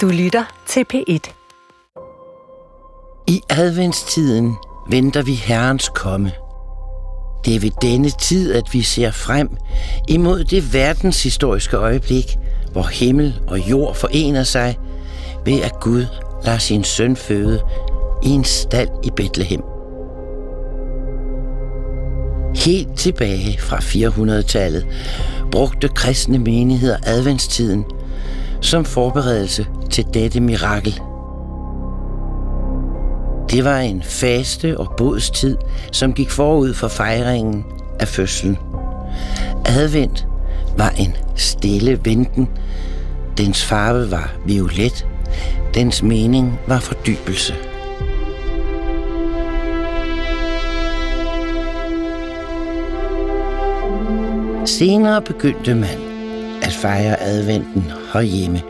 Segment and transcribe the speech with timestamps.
[0.00, 1.30] Du lytter til P1.
[3.26, 4.54] I adventstiden
[4.90, 6.32] venter vi Herrens komme.
[7.44, 9.56] Det er ved denne tid, at vi ser frem
[10.08, 12.36] imod det verdenshistoriske øjeblik,
[12.72, 14.78] hvor himmel og jord forener sig
[15.44, 16.06] ved at Gud
[16.44, 17.62] lader sin søn føde
[18.22, 19.62] i en stald i Bethlehem.
[22.56, 24.86] Helt tilbage fra 400-tallet
[25.52, 27.84] brugte kristne menigheder adventstiden
[28.64, 31.00] som forberedelse til dette mirakel.
[33.50, 35.56] Det var en faste og bådstid,
[35.92, 37.64] som gik forud for fejringen
[38.00, 38.58] af fødslen.
[39.66, 40.26] Advent
[40.78, 42.48] var en stille venten.
[43.38, 45.06] Dens farve var violet.
[45.74, 47.54] Dens mening var fordybelse.
[54.66, 56.03] Senere begyndte man
[56.64, 58.62] at fejre adventen herhjemme.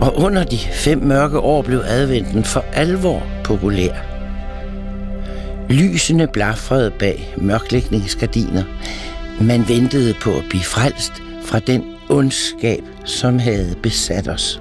[0.00, 3.92] Og under de fem mørke år blev adventen for alvor populær.
[5.68, 8.62] Lysene blafrede bag mørklægningsgardiner.
[9.40, 11.12] Man ventede på at blive frelst
[11.44, 14.60] fra den ondskab, som havde besat os.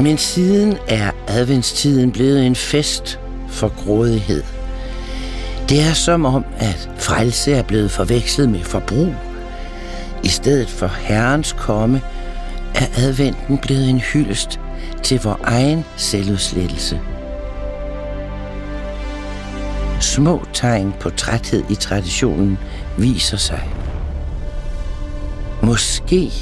[0.00, 4.53] Men siden er adventstiden blevet en fest for grådighed.
[5.68, 9.14] Det er som om, at frelse er blevet forvekslet med forbrug.
[10.24, 12.02] I stedet for Herrens komme,
[12.74, 14.60] er adventen blevet en hyldest
[15.02, 17.00] til vor egen selvudslettelse.
[20.00, 22.58] Små tegn på træthed i traditionen
[22.98, 23.68] viser sig.
[25.62, 26.32] Måske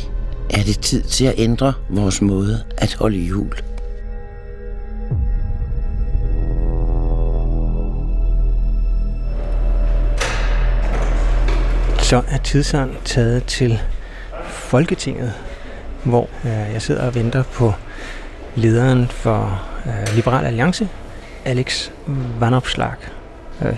[0.51, 3.72] er det tid til at ændre vores måde at holde jul.
[12.13, 13.81] Så er tidsand taget til
[14.45, 15.33] Folketinget,
[16.05, 17.73] hvor øh, jeg sidder og venter på
[18.55, 20.89] lederen for øh, Liberal Alliance,
[21.45, 21.91] Alex
[22.41, 22.95] Vanopslag.
[23.63, 23.77] Øh,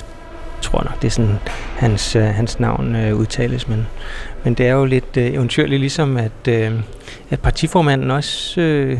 [0.62, 1.38] tror nok, det er sådan
[1.76, 3.86] hans, øh, hans navn øh, udtales, men,
[4.44, 6.72] men det er jo lidt øh, eventyrligt, ligesom at, øh,
[7.30, 8.98] at partiformanden også, øh,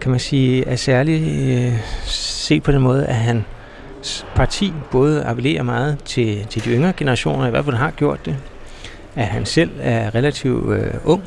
[0.00, 1.22] kan man sige, er særlig
[1.58, 3.44] øh, set på den måde, at han
[4.34, 8.36] parti både appellerer meget til, til de yngre generationer, i hvert fald har gjort det,
[9.16, 11.22] at han selv er relativt øh, ung,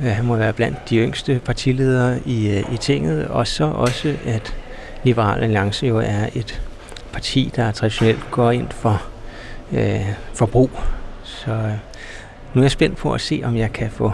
[0.00, 4.16] øh, han må være blandt de yngste partiledere i, øh, i tinget, og så også,
[4.26, 4.54] at
[5.04, 6.62] Liberal Alliance jo er et
[7.12, 9.02] parti, der traditionelt går ind for
[9.72, 10.70] øh, forbrug.
[11.22, 11.72] Så øh,
[12.54, 14.12] nu er jeg spændt på at se, om jeg kan få,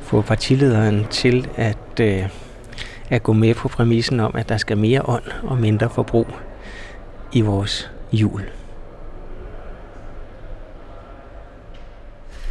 [0.00, 2.28] få partilederen til at, øh,
[3.10, 6.26] at gå med på præmissen om, at der skal mere ånd og mindre forbrug
[7.32, 8.42] i vores jul.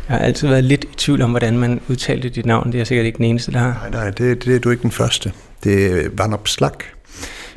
[0.10, 2.68] Jeg har altid været lidt i tvivl om, hvordan man udtalte dit navn.
[2.68, 3.74] Det er jeg sikkert ikke den eneste, der har.
[3.82, 5.32] Nej, nej, det, det er du ikke den første.
[5.64, 6.72] Det er Vanopslag.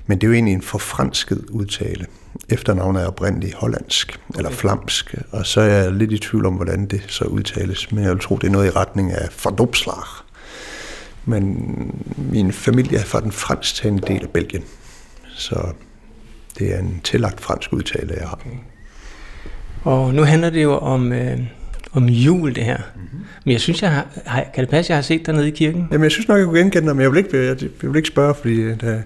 [0.06, 2.06] Men det er jo egentlig en forfransket udtale.
[2.48, 4.38] Efternavnet er oprindeligt hollandsk okay.
[4.38, 7.92] eller flamsk, og så er jeg lidt i tvivl om, hvordan det så udtales.
[7.92, 10.04] Men jeg vil tro, det er noget i retning af fordopslag.
[11.24, 11.54] Men
[12.16, 14.64] min familie er fra den fransktalende del af Belgien,
[15.34, 15.72] så
[16.58, 18.40] det er en tillagt fransk udtale, jeg har.
[18.46, 18.56] Okay.
[19.84, 21.38] Og nu handler det jo om, øh,
[21.92, 22.76] om jul, det her.
[22.76, 23.20] Mm-hmm.
[23.44, 25.50] Men jeg synes, jeg har, har, kan det passe, jeg har set dig nede i
[25.50, 25.88] kirken?
[25.92, 27.96] Jamen, jeg synes nok, jeg kunne genkende dig, men jeg vil ikke, jeg, jeg vil
[27.96, 29.02] ikke spørge, fordi det,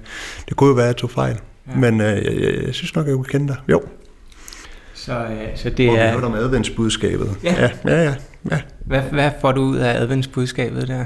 [0.49, 1.37] det kunne jo være, at jeg tog fejl.
[1.69, 1.77] Ja.
[1.77, 3.57] Men øh, jeg, jeg, jeg, synes nok, jeg kunne kende dig.
[3.69, 3.83] Jo.
[4.95, 6.11] Så, øh, så det Hvor er...
[6.11, 7.37] Hvor vi om adventsbudskabet.
[7.45, 7.55] Ja.
[7.63, 8.15] Ja, ja, ja.
[8.51, 8.61] ja.
[8.87, 11.05] Hvad, hvad får du ud af adventsbudskabet der?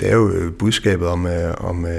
[0.00, 1.92] Det er jo øh, budskabet om, øh, om, øh,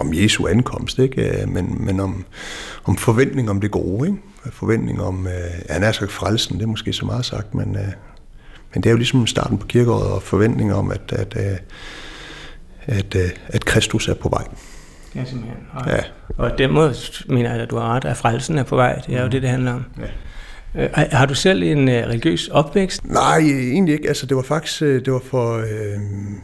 [0.00, 1.44] om Jesu ankomst, ikke?
[1.46, 2.24] Men, men om,
[2.84, 4.18] om forventning om det gode, ikke?
[4.52, 5.32] forventning om, øh,
[5.70, 7.92] han er sagt frelsen, det er måske så meget sagt, men, øh,
[8.74, 11.62] men det er jo ligesom starten på kirkeåret og forventning om, at, at, at,
[12.86, 14.44] at, at Kristus er på vej.
[15.14, 15.58] Ja, simpelthen.
[15.72, 15.98] Og, ja.
[16.36, 16.94] og den måde
[17.28, 19.00] mener jeg, at du har ret, at frelsen er på vej.
[19.06, 19.30] Det er jo mm.
[19.30, 19.84] det, det handler om.
[19.98, 20.06] Ja.
[20.94, 23.04] Har du selv en religiøs opvækst?
[23.04, 24.08] Nej, egentlig ikke.
[24.08, 25.66] Altså, det var faktisk det var for, øh,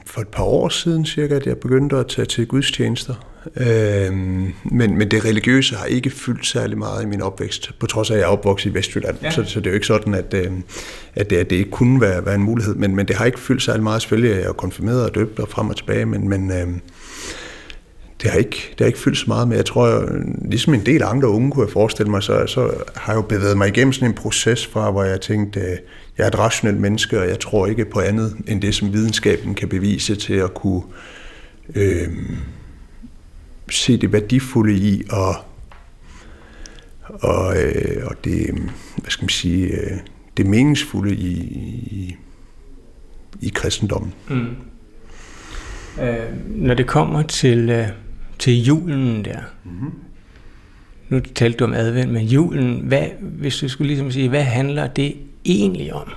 [0.06, 3.14] for et par år siden cirka, at jeg begyndte at tage til gudstjenester.
[3.56, 4.12] Øh,
[4.64, 8.14] men, men det religiøse har ikke fyldt særlig meget i min opvækst, på trods af,
[8.14, 9.16] at jeg er opvokset i Vestjylland.
[9.22, 9.30] Ja.
[9.30, 10.52] Så, så det er jo ikke sådan, at, øh,
[11.14, 12.74] at, det, at det ikke kunne være, være en mulighed.
[12.74, 14.02] Men, men det har ikke fyldt særlig meget.
[14.02, 16.66] Selvfølgelig er jeg konfirmeret og døbt og frem og tilbage, men, men øh,
[18.22, 19.56] det, har ikke, det har ikke fyldt så meget med.
[19.56, 20.08] Jeg tror, jeg,
[20.50, 23.56] ligesom en del andre unge kunne jeg forestille mig, så, så har jeg jo bevæget
[23.56, 25.60] mig igennem sådan en proces fra, hvor jeg tænkte,
[26.18, 29.54] jeg er et rationelt menneske, og jeg tror ikke på andet end det, som videnskaben
[29.54, 30.82] kan bevise til at kunne...
[31.74, 32.08] Øh,
[33.70, 35.34] se det værdifulde i og,
[37.02, 38.50] og, øh, og det,
[38.96, 39.98] hvad skal man sige, øh,
[40.36, 41.32] det meningsfulde i,
[41.90, 42.16] i,
[43.40, 44.12] i kristendommen.
[44.28, 44.46] Mm.
[46.02, 47.88] Øh, når det kommer til, øh,
[48.42, 49.92] til julen der, mm-hmm.
[51.08, 54.86] nu talte du om advent, men julen, hvad, hvis du skulle ligesom sige, hvad handler
[54.86, 56.08] det egentlig om?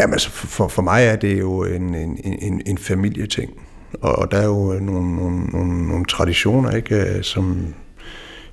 [0.00, 3.50] Jamen altså, for, for mig er det jo en, en, en, en familieting.
[4.00, 7.74] Og der er jo nogle, nogle, nogle, nogle traditioner, ikke, som,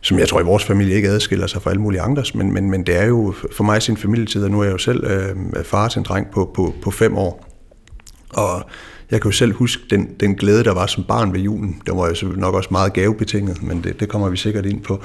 [0.01, 2.72] som jeg tror i vores familie ikke adskiller sig fra alle mulige andres, men, men,
[2.72, 5.63] men det er jo for mig sin familietid, og nu er jeg jo selv øh,
[5.63, 7.46] far til en dreng på, på, på fem år.
[8.29, 8.65] Og
[9.12, 11.81] jeg kan jo selv huske den, den glæde, der var som barn ved julen.
[11.85, 15.01] Den var jo nok også meget gavebetinget, men det, det kommer vi sikkert ind på.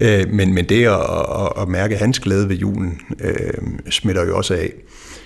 [0.00, 1.00] Øh, men, men det at,
[1.40, 3.52] at, at mærke hans glæde ved julen, øh,
[3.90, 4.72] smitter jo også af.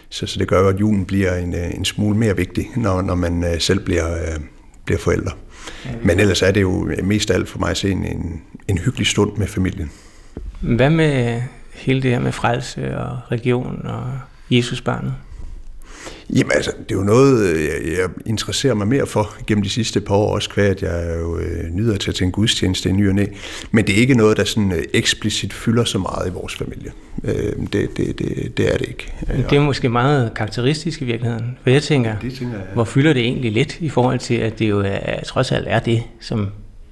[0.08, 3.02] Så, så det gør jo, at julen bliver en, øh, en smule mere vigtig, når,
[3.02, 4.40] når man øh, selv bliver, øh,
[4.84, 5.32] bliver forældre.
[6.02, 9.06] Men ellers er det jo mest alt for mig at se en, en, en hyggelig
[9.06, 9.90] stund med familien.
[10.60, 11.42] Hvad med
[11.74, 14.18] hele det her med frelse og religion og
[14.50, 15.14] Jesusbarnet?
[16.34, 19.70] Jamen altså, det er jo noget, øh, jeg, jeg interesserer mig mere for gennem de
[19.70, 22.92] sidste par år, også kvad, at jeg jo øh, nyder til at tænke gudstjeneste i
[22.92, 23.26] ny og næ.
[23.70, 26.92] Men det er ikke noget, der sådan øh, eksplicit fylder så meget i vores familie.
[27.24, 29.12] Øh, det, det, det, det er det ikke.
[29.50, 31.58] Det er måske meget karakteristisk i virkeligheden.
[31.62, 32.74] For jeg tænker, det tænker jeg, ja.
[32.74, 35.78] hvor fylder det egentlig lidt i forhold til, at det jo er, trods alt er
[35.78, 36.48] det, som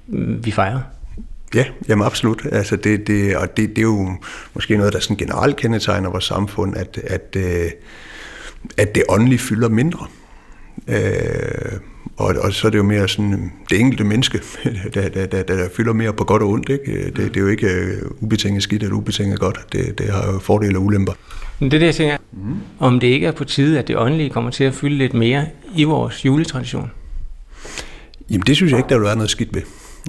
[0.07, 0.79] mm, vi fejrer?
[1.55, 2.41] Ja, jamen absolut.
[2.51, 4.09] Altså det, det, og det, det er jo
[4.53, 7.71] måske noget, der sådan generelt kendetegner vores samfund, at, at øh,
[8.77, 10.07] at det åndelige fylder mindre.
[10.87, 11.79] Øh,
[12.17, 14.39] og, og så er det jo mere sådan det enkelte menneske,
[14.93, 16.69] der, der, der, der fylder mere på godt og ondt.
[16.69, 17.05] Ikke?
[17.05, 19.59] Det, det er jo ikke uh, ubetinget skidt eller ubetinget godt.
[19.71, 21.13] Det, det har jo fordele og ulemper.
[21.59, 22.55] Men det der, jeg tænker, mm.
[22.79, 25.45] om det ikke er på tide, at det åndelige kommer til at fylde lidt mere
[25.75, 26.91] i vores juletradition?
[28.29, 29.61] Jamen det synes jeg ikke, der vil være noget skidt ved.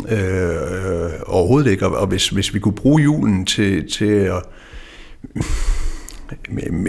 [0.09, 1.87] Øh, overhovedet ikke.
[1.87, 4.43] Og, og hvis, hvis vi kunne bruge julen til, til at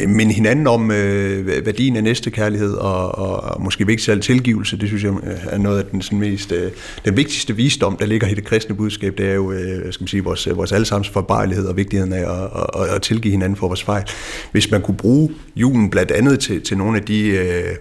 [0.08, 4.78] minde hinanden om øh, værdien af næstekærlighed og, og måske vigtigst af tilgivelse.
[4.78, 6.72] Det synes jeg øh, er noget af den, sådan mest, øh,
[7.06, 9.18] den vigtigste visdom, der ligger i det kristne budskab.
[9.18, 12.82] Det er jo øh, skal man sige, vores, vores allesammens forbarlighed og vigtigheden af at,
[12.82, 14.04] at, at tilgive hinanden for vores fejl.
[14.52, 17.28] Hvis man kunne bruge julen blandt andet til, til nogle af de...
[17.28, 17.76] Øh,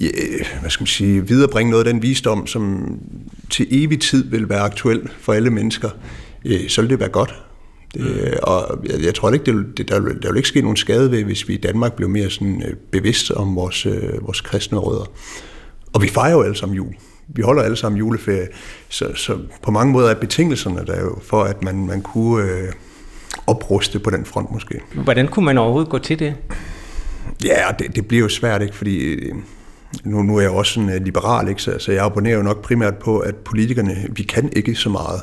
[0.00, 0.08] ja,
[0.60, 2.94] hvad skal man sige, viderebringe noget af den visdom, som
[3.50, 5.90] til evig tid vil være aktuel for alle mennesker,
[6.44, 7.45] øh, så vil det være godt.
[7.94, 8.38] Det, mm.
[8.42, 11.24] Og jeg, jeg tror ikke, det, det, der, der vil ikke ske nogen skade ved,
[11.24, 15.10] hvis vi i Danmark bliver mere sådan, øh, bevidste om vores, øh, vores kristne rødder.
[15.92, 16.94] Og vi fejrer jo alle sammen jul.
[17.28, 18.48] Vi holder alle sammen juleferie.
[18.88, 22.72] Så, så på mange måder er betingelserne der jo for, at man, man kunne øh,
[23.46, 24.80] opruste på den front måske.
[24.94, 26.34] Hvordan kunne man overhovedet gå til det?
[27.44, 28.76] Ja, det, det bliver jo svært, ikke?
[28.76, 29.34] fordi øh,
[30.04, 31.62] nu, nu er jeg også en liberal, ikke?
[31.62, 35.20] Så, så jeg abonnerer jo nok primært på, at politikerne, vi kan ikke så meget.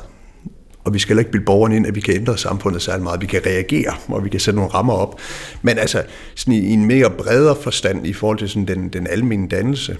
[0.84, 3.20] Og vi skal heller ikke bilde borgerne ind, at vi kan ændre samfundet særlig meget.
[3.20, 5.20] Vi kan reagere, og vi kan sætte nogle rammer op.
[5.62, 6.02] Men altså,
[6.34, 9.96] sådan i, i en mere bredere forstand i forhold til sådan den, den almindelige dannelse,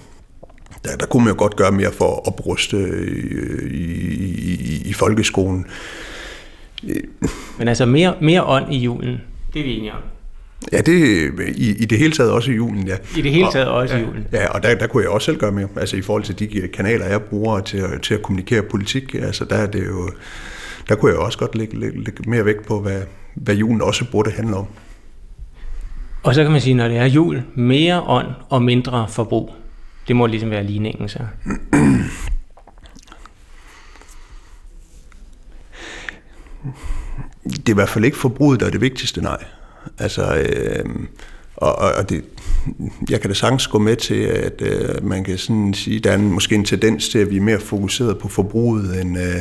[0.84, 3.84] der, der kunne man jo godt gøre mere for at opruste øh, i,
[4.24, 5.66] i, i, i folkeskolen.
[7.58, 9.20] Men altså mere, mere ånd i julen,
[9.54, 10.02] det er vi enige om.
[10.72, 12.96] Ja, det i, i det hele taget også i julen, ja.
[13.16, 14.26] I det hele taget og, også i julen.
[14.32, 15.68] Ja, og der, der kunne jeg også selv gøre mere.
[15.76, 19.56] Altså i forhold til de kanaler, jeg bruger til, til at kommunikere politik, altså der
[19.56, 20.10] er det jo
[20.88, 23.02] der kunne jeg også godt lægge, lægge, lægge mere vægt på, hvad,
[23.34, 24.66] hvad julen også burde handle om.
[26.22, 29.54] Og så kan man sige, når det er jul, mere ånd og mindre forbrug.
[30.08, 31.18] Det må ligesom være ligningen så.
[37.44, 39.44] Det er i hvert fald ikke forbruget, der er det vigtigste, nej.
[39.98, 40.84] Altså, øh,
[41.56, 42.24] og, og det,
[43.10, 46.14] jeg kan da sagtens gå med til, at øh, man kan sådan sige, der er
[46.14, 49.40] en, måske en tendens til, at vi er mere fokuseret på forbruget, end, øh,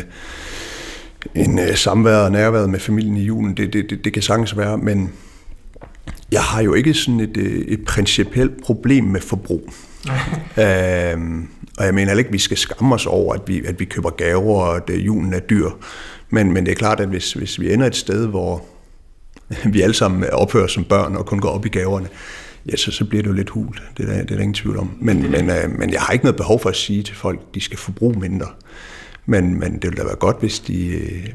[1.35, 4.57] en øh, samvær og nærværet med familien i julen, det, det, det, det kan sagtens
[4.57, 5.11] være, men
[6.31, 9.73] jeg har jo ikke sådan et, øh, et principielt problem med forbrug.
[10.63, 13.79] øhm, og jeg mener heller ikke, at vi skal skamme os over, at vi, at
[13.79, 15.69] vi køber gaver, og at øh, julen er dyr.
[16.29, 18.65] Men, men det er klart, at hvis, hvis vi ender et sted, hvor
[19.73, 22.07] vi alle sammen opfører som børn og kun går op i gaverne,
[22.71, 23.81] ja, så, så bliver det jo lidt hult.
[23.97, 24.91] Det er der, det er der ingen tvivl om.
[24.99, 27.55] Men, men, øh, men jeg har ikke noget behov for at sige til folk, at
[27.55, 28.47] de skal forbruge mindre.
[29.25, 31.29] Men, men det ville da være godt, hvis de øh,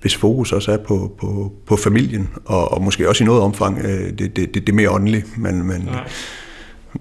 [0.00, 3.78] hvis fokus også er på, på, på familien, og, og måske også i noget omfang
[3.78, 5.90] øh, det, det, det, det mere åndelige, men, men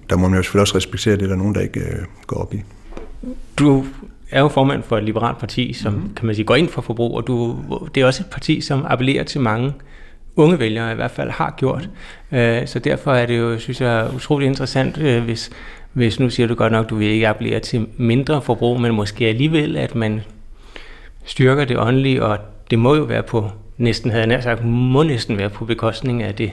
[0.09, 2.37] der må man jo selvfølgelig også respektere, det der er nogen, der ikke øh, går
[2.37, 2.61] op i.
[3.59, 3.85] Du
[4.31, 6.13] er jo formand for et liberalt parti, som mm.
[6.15, 7.57] kan man sige går ind for forbrug, og du,
[7.95, 9.73] det er også et parti, som appellerer til mange
[10.35, 11.89] unge vælgere, i hvert fald har gjort.
[12.31, 12.37] Mm.
[12.65, 15.49] Så derfor er det jo, synes jeg, utrolig interessant, hvis
[15.93, 19.27] hvis nu siger du godt nok, du vil ikke appellere til mindre forbrug, men måske
[19.27, 20.21] alligevel, at man
[21.25, 22.37] styrker det åndelige, og
[22.71, 26.23] det må jo være på, næsten havde jeg nær sagt, må næsten være på bekostning
[26.23, 26.51] af det,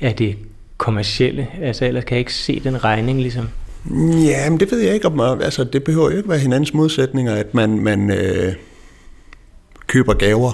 [0.00, 0.36] af det
[0.76, 1.48] kommercielle?
[1.62, 3.48] Altså, ellers kan jeg ikke se den regning, ligesom.
[4.24, 5.20] Ja, men det ved jeg ikke om.
[5.20, 8.52] Altså, det behøver jo ikke være hinandens modsætninger, at man, man øh,
[9.86, 10.52] køber gaver.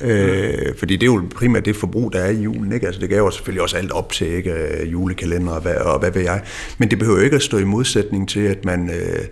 [0.00, 2.72] Øh, fordi det er jo primært det forbrug, der er i julen.
[2.72, 2.86] Ikke?
[2.86, 4.86] Altså, det gaver selvfølgelig også alt op til ikke?
[4.92, 6.42] julekalender og hvad, og hvad ved jeg.
[6.78, 8.90] Men det behøver jo ikke at stå i modsætning til, at man...
[8.90, 9.24] Øh,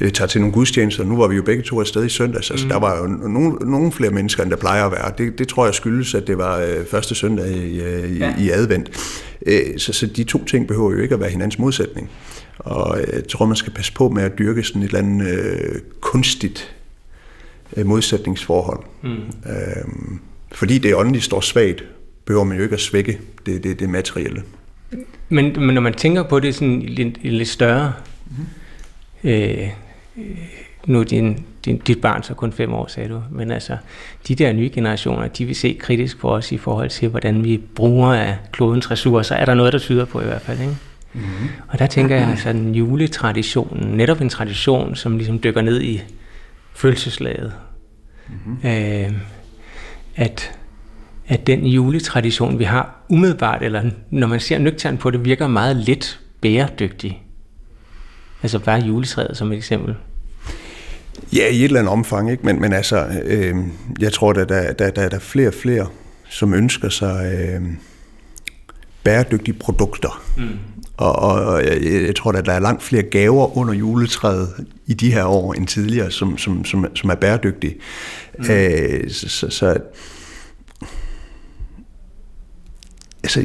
[0.00, 1.04] øh, tager til nogle gudstjenester.
[1.04, 2.50] Nu var vi jo begge to afsted i søndags.
[2.50, 2.70] Altså, mm.
[2.70, 5.12] Der var jo nogle, nogle flere mennesker, end der plejer at være.
[5.18, 8.34] Det, det tror jeg skyldes, at det var øh, første søndag i, øh, ja.
[8.38, 8.90] i advent.
[9.46, 12.10] Øh, så, så de to ting behøver jo ikke at være hinandens modsætning.
[12.58, 15.28] Og øh, jeg tror, man skal passe på med at dyrke sådan et eller andet
[15.28, 16.75] øh, kunstigt øh,
[17.84, 18.84] modsætningsforhold.
[19.02, 19.10] Mm.
[19.46, 19.84] Øh,
[20.52, 21.84] fordi det åndeligt står svagt,
[22.24, 24.42] behøver man jo ikke at svække det, det, det materielle.
[25.28, 27.92] Men, men når man tænker på det sådan lidt, lidt større,
[29.22, 29.30] mm.
[29.30, 29.68] øh,
[30.86, 33.76] nu er din, din, dit barn så kun fem år, sagde du, men altså,
[34.28, 37.60] de der nye generationer, de vil se kritisk på os i forhold til, hvordan vi
[37.74, 39.34] bruger af klodens ressourcer.
[39.34, 40.76] Er der noget, der tyder på i hvert fald, ikke?
[41.12, 41.48] Mm-hmm.
[41.68, 46.02] Og der tænker jeg, altså den juletraditionen, netop en tradition, som ligesom dykker ned i
[46.76, 47.52] følelseslaget.
[48.28, 48.68] Mm-hmm.
[48.68, 49.12] Øh,
[50.16, 50.58] at,
[51.28, 55.76] at den juletradition, vi har umiddelbart, eller når man ser nøgternt på det, virker meget
[55.76, 57.22] lidt bæredygtig.
[58.42, 59.94] Altså bare juletræet som et eksempel.
[61.32, 62.46] Ja, i et eller andet omfang, ikke?
[62.46, 63.56] Men, men altså, øh,
[64.00, 65.86] jeg tror, at der, der, der, der er flere og flere,
[66.28, 67.62] som ønsker sig øh,
[69.04, 70.22] bæredygtige produkter.
[70.36, 70.48] Mm.
[70.96, 74.48] Og, og jeg, jeg tror, at der er langt flere gaver under juletræet
[74.86, 77.76] i de her år end tidligere, som, som, som, som er bæredygtige.
[78.38, 78.50] Mm.
[78.50, 79.76] Øh, så, så, så
[83.22, 83.40] altså,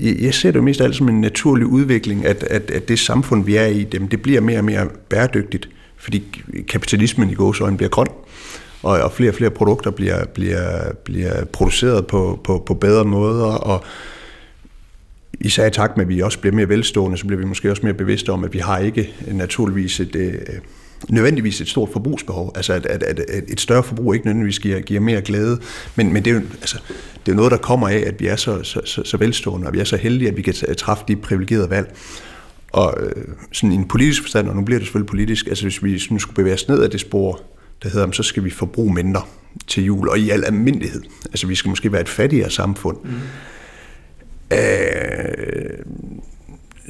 [0.00, 2.98] jeg, jeg ser det jo mest alt som en naturlig udvikling, at, at, at det
[2.98, 7.76] samfund, vi er i, dem, det bliver mere og mere bæredygtigt, fordi kapitalismen i gåsøjne
[7.76, 8.08] bliver grøn,
[8.82, 13.46] og, og flere og flere produkter bliver, bliver, bliver produceret på, på, på bedre måder,
[13.46, 13.84] og
[15.44, 17.82] især i takt med, at vi også bliver mere velstående, så bliver vi måske også
[17.82, 20.34] mere bevidste om, at vi har ikke øh, naturligvis et, øh,
[21.08, 22.52] nødvendigvis et stort forbrugsbehov.
[22.54, 25.60] Altså at, at, at, at et større forbrug ikke nødvendigvis giver, giver mere glæde.
[25.96, 26.78] Men, men det, er jo, altså,
[27.14, 29.66] det er jo noget, der kommer af, at vi er så, så, så, så velstående,
[29.66, 31.96] og vi er så heldige, at vi kan træffe de privilegerede valg.
[32.72, 35.84] Og øh, sådan i en politisk forstand, og nu bliver det selvfølgelig politisk, altså hvis
[35.84, 37.40] vi sådan skulle bevæge os ned af det spor,
[37.82, 39.22] der hedder, så skal vi forbruge mindre
[39.66, 41.02] til jul, og i al almindelighed.
[41.24, 42.96] Altså vi skal måske være et fattigere samfund.
[43.04, 43.10] Mm
[44.52, 45.84] øh,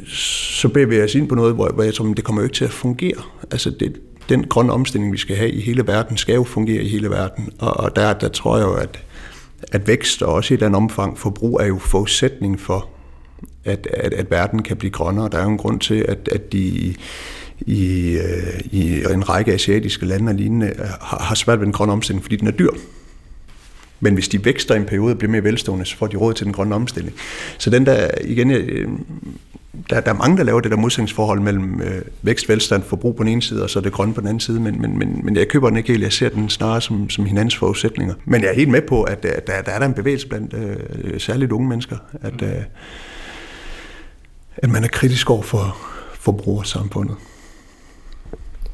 [0.07, 2.57] så bevæger jeg os ind på noget, hvor, hvor jeg tror, det kommer jo ikke
[2.57, 3.23] til at fungere.
[3.51, 6.89] Altså det, den grønne omstilling, vi skal have i hele verden, skal jo fungere i
[6.89, 7.51] hele verden.
[7.59, 9.05] Og, og der, der tror jeg jo, at,
[9.73, 12.89] at vækst og også i et eller andet omfang forbrug er jo forudsætning for,
[13.65, 15.29] at, at, at verden kan blive grønnere.
[15.29, 16.97] Der er jo en grund til, at, at de i,
[18.71, 21.93] i øh, en række asiatiske lande og lignende øh, har, har svært ved den grønne
[21.93, 22.71] omstilling, fordi den er dyr.
[24.05, 26.35] Men hvis de vækster i en periode og bliver mere velstående, så får de råd
[26.35, 27.17] til den grønne omstilling.
[27.59, 28.89] Så den der, igen, øh,
[29.91, 33.23] der, der er mange, der laver det der modsætningsforhold mellem øh, vækst, velstand, forbrug på
[33.23, 35.37] den ene side, og så det grønne på den anden side, men, men, men, men
[35.37, 36.03] jeg køber den ikke helt.
[36.03, 38.15] Jeg ser den snarere som, som hinandens forudsætninger.
[38.25, 40.55] Men jeg er helt med på, at, at der, der er der en bevægelse blandt
[40.55, 42.63] øh, særligt unge mennesker, at, øh,
[44.57, 45.77] at man er kritisk over for
[46.15, 47.17] forbrugersamfundet.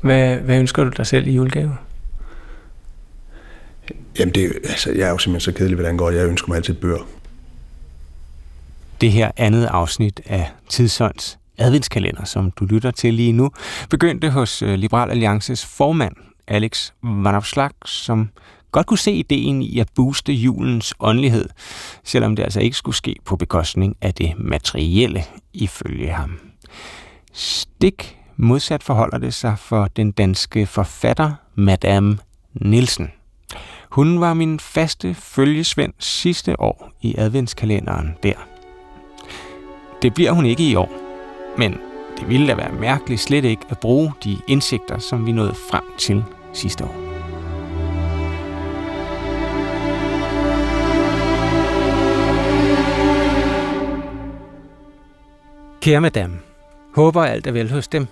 [0.01, 1.77] Hvad, hvad ønsker du dig selv i julegave?
[4.19, 6.75] Jamen, det, altså, jeg er jo simpelthen så kedelig, hvordan går Jeg ønsker mig altid
[6.75, 7.07] bøger.
[9.01, 13.51] Det her andet afsnit af Tidsånds adventskalender, som du lytter til lige nu,
[13.91, 16.15] begyndte hos øh, Liberal Alliances formand,
[16.49, 18.31] Alex Vanopslag, som
[18.73, 21.49] godt kunne se ideen i at booste julens åndelighed,
[22.05, 26.39] selvom det altså ikke skulle ske på bekostning af det materielle, ifølge ham.
[27.33, 32.19] Stik modsat forholder det sig for den danske forfatter Madame
[32.55, 33.11] Nielsen.
[33.91, 38.35] Hun var min faste følgesvend sidste år i adventskalenderen der.
[40.03, 40.93] Det bliver hun ikke i år,
[41.59, 41.73] men
[42.19, 45.83] det ville da være mærkeligt slet ikke at bruge de indsigter, som vi nåede frem
[45.99, 46.95] til sidste år.
[55.81, 56.39] Kære madame,
[56.95, 58.07] håber alt er vel hos dem.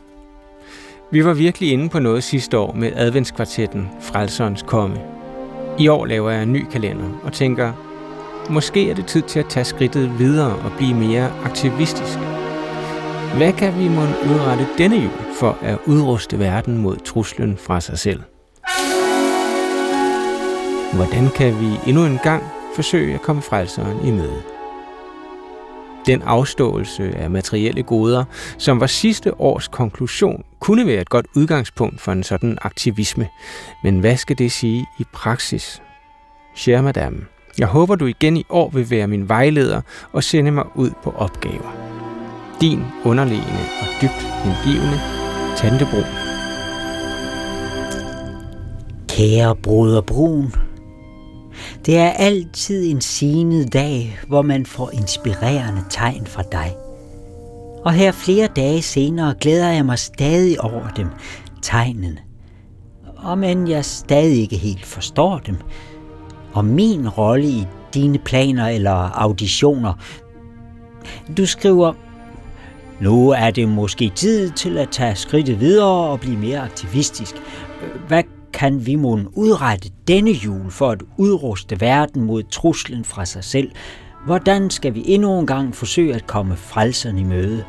[1.12, 5.00] Vi var virkelig inde på noget sidste år med adventskvartetten Frelserens Komme–
[5.78, 7.73] i år laver jeg en ny kalender og tænker,
[8.50, 12.18] måske er det tid til at tage skridtet videre og blive mere aktivistisk.
[13.37, 17.99] Hvad kan vi måtte udrette denne jul for at udruste verden mod truslen fra sig
[17.99, 18.23] selv?
[20.94, 22.42] Hvordan kan vi endnu en gang
[22.75, 24.57] forsøge at komme frelseren i møde?
[26.08, 28.24] Den afståelse af materielle goder,
[28.58, 33.28] som var sidste års konklusion, kunne være et godt udgangspunkt for en sådan aktivisme.
[33.84, 35.82] Men hvad skal det sige i praksis?
[36.56, 37.16] Cher madame,
[37.58, 39.80] Jeg håber, du igen i år vil være min vejleder
[40.12, 41.76] og sende mig ud på opgaver.
[42.60, 45.00] Din underlegne og dybt hengivende
[45.56, 46.04] Tante Brun.
[49.08, 50.52] Kære broder Brun,
[51.88, 56.76] det er altid en senet dag, hvor man får inspirerende tegn fra dig.
[57.85, 61.07] Og her flere dage senere glæder jeg mig stadig over dem,
[61.62, 62.18] tegnene.
[63.16, 65.57] Og men jeg stadig ikke helt forstår dem.
[66.52, 69.92] Og min rolle i dine planer eller auditioner.
[71.37, 71.92] Du skriver,
[73.00, 77.35] nu er det måske tid til at tage skridtet videre og blive mere aktivistisk.
[78.09, 83.44] Hvad kan vi mon udrette denne jul for at udruste verden mod truslen fra sig
[83.44, 83.70] selv?
[84.26, 87.64] Hvordan skal vi endnu en gang forsøge at komme frelserne i møde?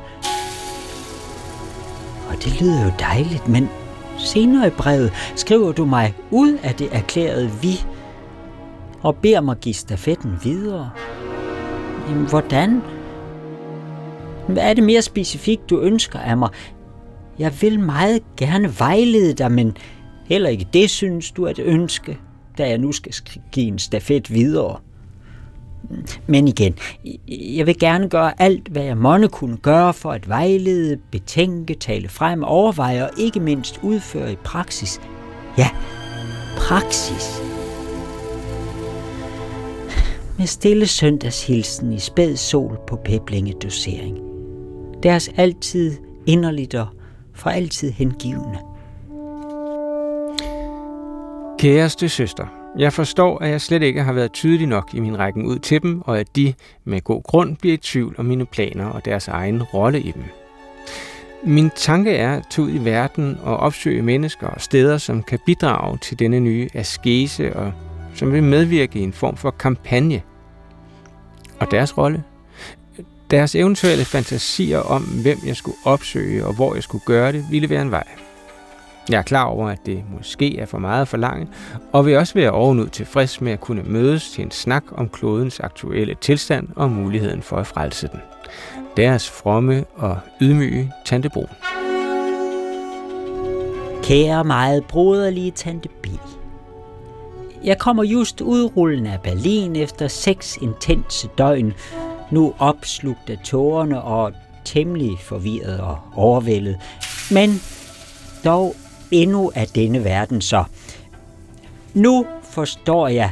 [2.30, 3.70] Og det lyder jo dejligt, men
[4.18, 7.86] senere i brevet skriver du mig ud af det erklærede vi
[9.02, 10.90] og beder mig give stafetten videre.
[12.10, 12.82] Jamen, hvordan?
[14.48, 16.50] Hvad er det mere specifikt, du ønsker af mig?
[17.40, 19.78] Jeg vil meget gerne vejlede dig, men
[20.30, 22.18] heller ikke det synes du at ønske,
[22.58, 23.14] da jeg nu skal
[23.52, 24.80] give en stafet videre.
[26.28, 26.76] Men igen,
[27.28, 32.10] jeg vil gerne gøre alt, hvad jeg måtte kunne gøre for at vejlede, betænke, tale
[32.10, 35.02] frem, overveje og ikke mindst udføre i praksis.
[35.58, 35.70] Ja,
[36.58, 37.42] praksis.
[40.38, 44.18] Med stille søndagshilsen i spæd sol på peblinge dosering.
[45.04, 46.88] Deres altid inderligt og
[47.34, 48.69] for altid hengivende.
[51.60, 52.46] Kæreste søster,
[52.78, 55.82] jeg forstår, at jeg slet ikke har været tydelig nok i min rækken ud til
[55.82, 56.54] dem, og at de
[56.86, 60.24] med god grund bliver i tvivl om mine planer og deres egen rolle i dem.
[61.44, 65.40] Min tanke er at tage ud i verden og opsøge mennesker og steder, som kan
[65.46, 67.74] bidrage til denne nye askese og
[68.16, 70.22] som vil medvirke i en form for kampagne.
[71.60, 72.24] Og deres rolle?
[73.32, 77.70] Deres eventuelle fantasier om, hvem jeg skulle opsøge og hvor jeg skulle gøre det, ville
[77.70, 78.08] være en vej.
[79.10, 81.50] Jeg er klar over, at det måske er for meget for langt,
[81.92, 85.60] og vil også være ovenud tilfreds med at kunne mødes til en snak om klodens
[85.60, 88.20] aktuelle tilstand og muligheden for at frelse den.
[88.98, 91.48] Deres fromme og ydmyge Tante Brun.
[94.04, 96.08] Kære meget broderlige Tante B.
[97.64, 101.74] Jeg kommer just udrullende af Berlin efter seks intense døgn,
[102.32, 104.34] nu opslugt af tårerne og
[104.66, 106.78] temmelig forvirret og overvældet,
[107.32, 107.50] men
[108.46, 108.76] dog
[109.12, 110.64] endnu af denne verden så.
[111.94, 113.32] Nu forstår jeg,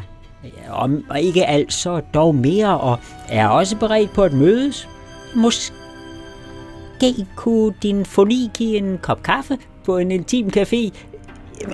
[0.69, 4.89] om ikke alt så dog mere, og er også beredt på at mødes.
[5.35, 10.91] Måske kunne din foni give en kop kaffe på en intim café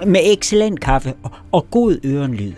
[0.05, 2.53] med excellent kaffe og, og god ørenlyd.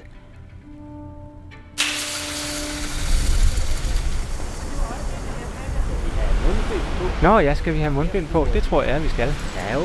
[7.23, 8.47] Nå ja, skal vi have mundbind på?
[8.53, 9.33] Det tror jeg, vi skal.
[9.55, 9.81] Ja jo,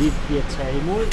[0.00, 1.04] vi bliver taget imod.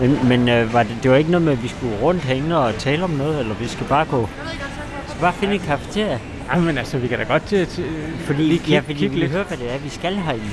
[0.00, 2.56] Men, men øh, var det, det var ikke noget med, at vi skulle rundt hænge
[2.56, 4.20] og tale om noget, eller vi skal bare gå...
[4.20, 6.18] Vi skal bare finde en kafeteria.
[6.50, 7.84] Ej, men altså, vi kan da godt til, til
[8.24, 9.32] Fordi, lige kigge, ja, fordi kigge vi lidt.
[9.32, 10.44] hører, hvad det er, vi skal herinde.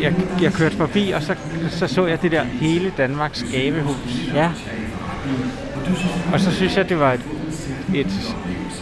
[0.00, 1.34] Jeg, jeg kørte forbi, og så,
[1.70, 4.30] så så jeg det der hele Danmarks gavehus.
[4.34, 4.50] Ja,
[6.32, 7.20] Og så synes jeg, det var et,
[7.94, 8.34] et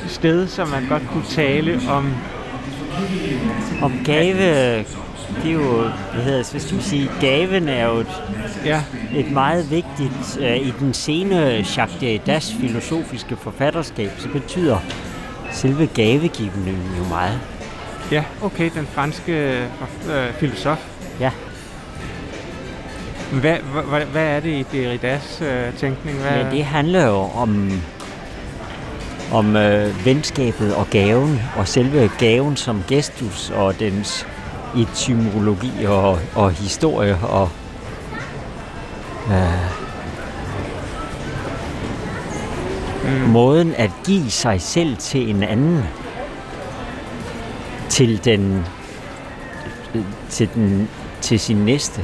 [0.08, 2.12] sted, som man godt kunne tale om.
[3.82, 4.84] Om gave...
[5.42, 5.82] Det er jo,
[6.14, 8.22] hvad hedder det, hvis du vil sige, gaven er jo et,
[8.64, 8.82] Ja,
[9.16, 11.36] et meget vigtigt, øh, i den sene
[11.76, 14.78] Jacques Derridas filosofiske forfatterskab, så betyder
[15.52, 17.40] selve gavegivningen jo meget.
[18.12, 19.32] ja okay, den franske
[20.08, 20.78] øh, filosof.
[21.20, 21.30] Ja.
[23.32, 23.56] Hvad,
[23.88, 26.18] hvad, hvad er det i Derridas øh, tænkning?
[26.18, 27.82] Hvad, Ja, det handler jo om,
[29.32, 34.26] om øh, venskabet og gaven, og selve gaven som gestus, og dens
[34.76, 37.48] etymologi og, og historie, og
[39.30, 39.80] øh,
[43.04, 43.30] mm.
[43.30, 45.82] måden at give sig selv til en anden,
[47.88, 48.64] til den,
[50.28, 50.88] til den,
[51.20, 52.02] til sin næste,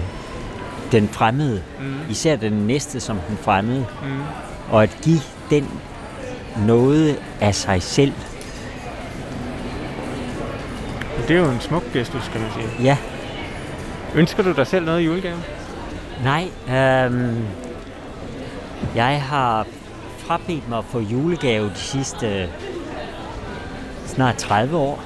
[0.92, 4.20] den fremmede, Mm, især den næste som den fremmede, mm.
[4.70, 5.68] og at give den
[6.66, 8.12] noget af sig selv.
[11.28, 12.82] Det er jo en smuk gestus, kan man sige.
[12.84, 12.96] Ja,
[14.14, 15.36] Ønsker du dig selv noget i julegave?
[16.24, 17.44] nej, øhm,
[18.94, 19.66] jeg har
[20.18, 22.48] frabedt mig for julegave de sidste
[24.06, 25.02] snart 30 år.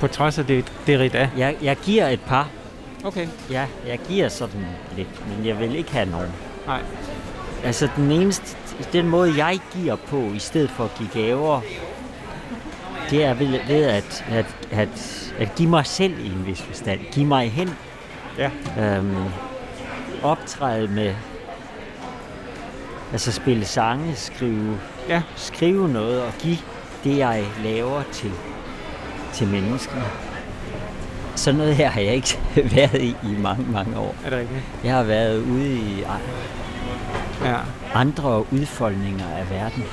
[0.00, 1.30] På trods af det, Derrida.
[1.36, 2.48] Jeg, jeg giver et par.
[3.04, 3.26] Okay.
[3.50, 6.30] Ja, jeg giver sådan lidt, men jeg vil ikke have nogen.
[6.66, 6.80] Nej.
[7.64, 8.56] Altså den eneste,
[8.92, 11.60] den måde jeg giver på, i stedet for at give gaver,
[13.10, 17.00] det er ved, ved at, at, at, at give mig selv i en vis forstand.
[17.12, 17.70] Give mig hen.
[18.38, 18.50] Ja.
[18.78, 19.16] Øhm,
[20.22, 21.14] optræde med,
[23.12, 25.22] altså spille sange, skrive, Ja.
[25.36, 26.58] skrive noget og give
[27.04, 28.32] det, jeg laver til,
[29.32, 30.00] til mennesker.
[31.36, 32.38] Sådan noget her har jeg ikke
[32.76, 34.14] været i i mange, mange år.
[34.24, 34.60] Er det rigtigt?
[34.84, 36.04] Jeg har været ude i
[37.44, 37.56] Ja.
[37.94, 39.84] andre udfoldninger af verden.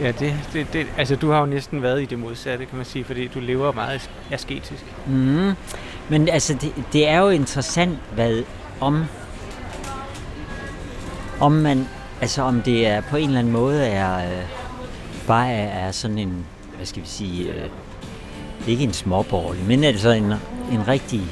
[0.00, 2.86] Ja, det, det, det, altså du har jo næsten været i det modsatte, kan man
[2.86, 4.84] sige, fordi du lever meget asketisk.
[5.06, 5.52] Mm.
[6.08, 8.42] Men altså, det, det er jo interessant, hvad
[8.80, 9.04] om,
[11.40, 11.88] om man,
[12.20, 14.44] altså om det er på en eller anden måde er, øh,
[15.26, 17.70] bare er, er sådan en, hvad skal vi sige, øh,
[18.66, 20.24] ikke en småborgerlig, men altså en,
[20.72, 21.22] en rigtig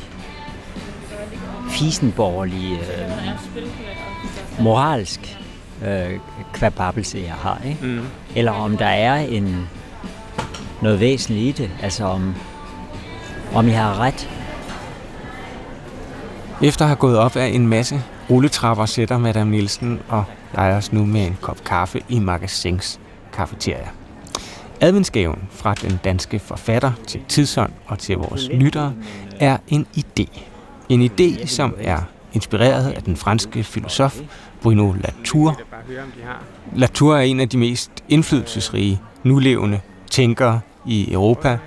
[1.71, 3.11] fisenborgerlig, øh,
[4.61, 5.39] moralsk
[5.87, 6.19] øh,
[6.53, 7.87] kvababelse, jeg har, ikke?
[7.87, 8.01] Mm.
[8.37, 9.69] eller om der er en
[10.83, 12.35] noget væsentligt i det, altså om,
[13.55, 14.31] om jeg har ret.
[16.63, 20.25] Efter at have gået op af en masse rulletrapper, sætter Madame Nielsen og
[20.57, 23.01] jeg os nu med en kop kaffe i Magasins
[23.33, 23.89] kafeteria.
[24.81, 28.95] Adventsgaven fra den danske forfatter til Tidsånd og til vores lyttere
[29.41, 30.41] er en idé.
[30.89, 31.99] En idé, som er
[32.35, 34.21] inspireret af den franske filosof
[34.63, 35.61] Bruno Latour.
[36.77, 41.59] Latour er en af de mest indflydelsesrige nulevende tænkere i Europa,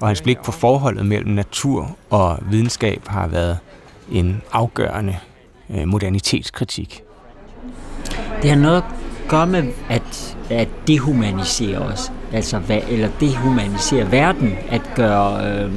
[0.00, 3.58] og hans blik på forholdet mellem natur og videnskab har været
[4.12, 5.16] en afgørende
[5.70, 7.02] øh, modernitetskritik.
[8.42, 8.84] Det har noget at
[9.28, 15.72] gøre med at, at dehumanisere os, altså eller dehumanisere verden, at gøre øh,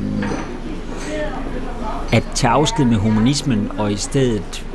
[2.11, 4.65] at tage afsked med humanismen og i stedet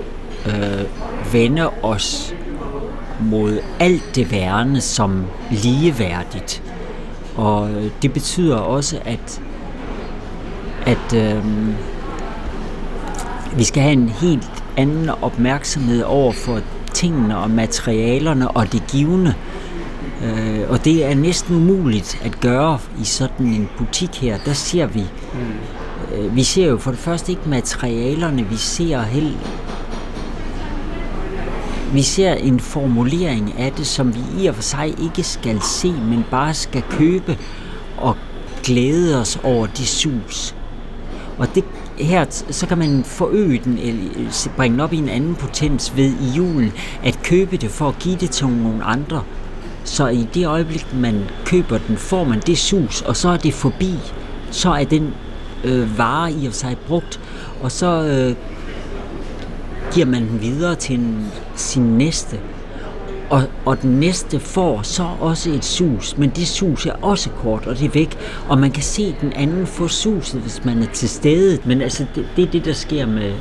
[0.47, 2.35] øh, vende os
[3.21, 6.63] mod alt det værende som ligeværdigt.
[7.37, 9.41] Og øh, det betyder også, at,
[10.87, 11.45] at øh,
[13.57, 16.61] vi skal have en helt anden opmærksomhed over for
[16.93, 19.35] tingene og materialerne og det givende.
[20.25, 24.39] Øh, og det er næsten umuligt at gøre i sådan en butik her.
[24.45, 25.41] Der ser vi, mm.
[26.13, 29.39] Øh, vi ser jo for det første ikke materialerne, vi ser helt
[31.95, 35.93] vi ser en formulering af det, som vi i og for sig ikke skal se,
[35.93, 37.39] men bare skal købe
[37.97, 38.17] og
[38.63, 40.55] glæde os over de sus.
[41.39, 41.65] Og det
[41.99, 45.97] her, så kan man forøge den, eller øh, bringe den op i en anden potens
[45.97, 49.23] ved i julen, at købe det for at give det til nogle andre.
[49.85, 53.55] Så i det øjeblik, man køber den, får man det sus, og så er det
[53.55, 53.95] forbi.
[54.51, 55.15] Så er den
[55.65, 57.21] øh, varer i og sig brugt,
[57.63, 58.37] og så øh,
[59.95, 62.41] giver man den videre til en, sin næste.
[63.31, 67.67] Og, og den næste får så også et sus, men det sus er også kort,
[67.67, 68.19] og det er væk.
[68.49, 71.59] Og man kan se den anden få suset, hvis man er til stede.
[71.65, 73.33] Men altså, det, det er det, der sker med,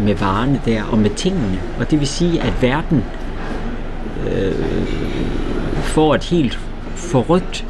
[0.00, 1.60] med varerne der, og med tingene.
[1.78, 3.04] Og det vil sige, at verden
[4.30, 4.54] øh,
[5.82, 6.58] får et helt
[6.94, 7.66] forrygt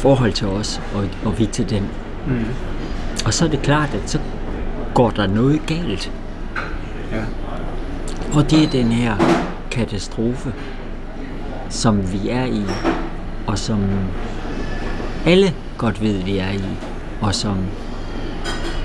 [0.00, 1.88] forhold til os, og, og vi til den.
[2.26, 2.44] Mm.
[3.26, 4.18] Og så er det klart, at så
[4.94, 6.12] går der noget galt.
[7.12, 7.22] Ja.
[8.34, 9.16] Og det er den her
[9.70, 10.52] katastrofe,
[11.68, 12.62] som vi er i,
[13.46, 13.84] og som
[15.26, 16.64] alle godt ved, vi er i,
[17.20, 17.56] og som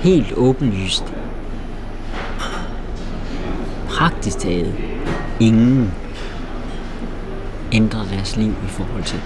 [0.02, 1.04] helt åbenlyst
[3.88, 4.74] praktisk taget
[5.40, 5.94] ingen
[7.72, 9.20] ændrer deres liv i forhold til.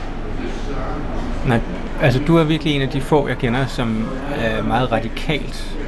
[1.46, 1.60] Nej,
[2.02, 5.78] altså du er virkelig en af de få, jeg kender, som øh, meget radikalt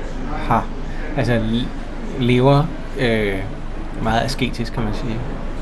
[0.47, 0.67] har,
[1.17, 1.41] altså
[2.21, 2.65] lever
[2.99, 3.35] øh,
[4.03, 5.17] meget asketisk, kan man sige.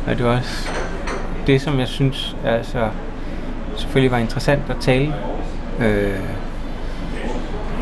[0.07, 0.69] Og det er også
[1.47, 2.89] det, som jeg synes altså,
[3.77, 5.15] selvfølgelig var interessant at tale
[5.81, 6.21] øh,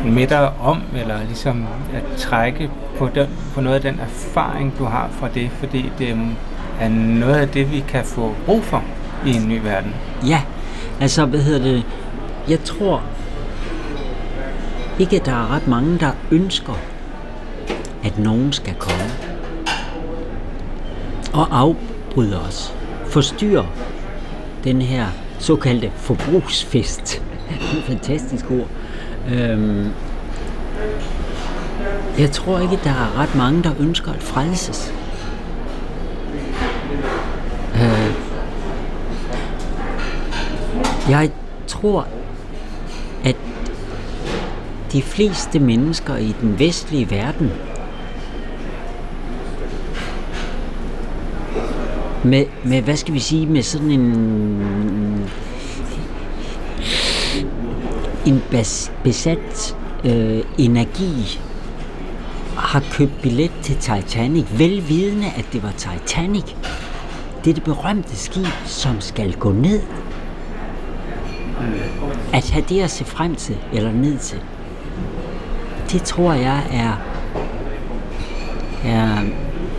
[0.05, 4.85] med dig om, eller ligesom at trække på, den, på noget af den erfaring, du
[4.85, 6.17] har fra det, fordi det øh,
[6.79, 8.83] er noget af det, vi kan få brug for
[9.25, 9.95] i en ny verden.
[10.27, 10.41] Ja,
[11.01, 11.83] altså hvad hedder det?
[12.49, 13.03] Jeg tror
[14.99, 16.73] ikke, at der er ret mange, der ønsker,
[18.03, 19.11] at nogen skal komme
[21.33, 23.67] og afbryde os, forstyrre
[24.63, 25.05] den her
[25.39, 27.21] såkaldte forbrugsfest.
[27.51, 28.67] Et fantastisk ord.
[29.33, 29.89] Øhm,
[32.19, 34.93] jeg tror ikke, der er ret mange, der ønsker at frelses.
[37.75, 38.13] Øh,
[41.09, 41.31] jeg
[41.67, 42.07] tror,
[44.91, 47.51] de fleste mennesker i den vestlige verden
[52.23, 55.29] med, med, hvad skal vi sige, med sådan en
[58.25, 61.39] en bas, besat øh, energi
[62.57, 66.43] har købt billet til Titanic, velvidende, at det var Titanic.
[67.43, 69.81] Det er det berømte skib, som skal gå ned.
[72.33, 74.39] At have det at se frem til, eller ned til,
[75.91, 76.93] det tror jeg er,
[78.85, 79.25] er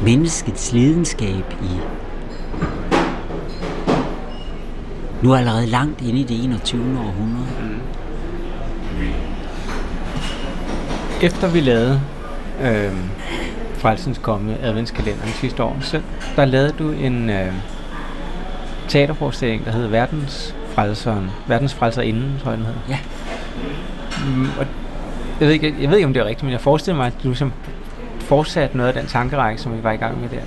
[0.03, 1.81] menneskets lidenskab i
[5.23, 6.81] nu er allerede langt inde i det 21.
[6.81, 7.47] århundrede.
[11.23, 12.01] Efter vi lavede
[12.63, 12.93] øh,
[13.75, 16.01] Frelsens Komme adventskalenderen sidste år, så
[16.37, 17.53] der lavede du en øh,
[18.89, 21.31] teaterforestilling, der hed Verdens Frelseren.
[21.47, 22.75] Verdens Frelserinden, tror jeg den hed.
[22.89, 22.99] Ja.
[24.27, 24.67] Mm, og
[25.41, 27.13] jeg ved, ikke, jeg ved ikke, om det er rigtigt, men jeg forestiller mig, at
[27.25, 27.53] du som
[28.21, 30.41] fortsatte noget af den tankerække, som vi var i gang med der.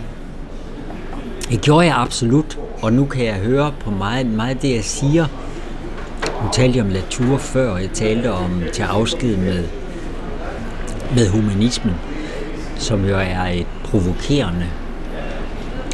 [1.50, 5.26] Det gjorde jeg absolut, og nu kan jeg høre på meget, meget det, jeg siger.
[6.44, 9.64] Nu talte jeg om Latour før, og jeg talte om til afsked med,
[11.16, 11.96] med humanismen,
[12.76, 14.66] som jo er et provokerende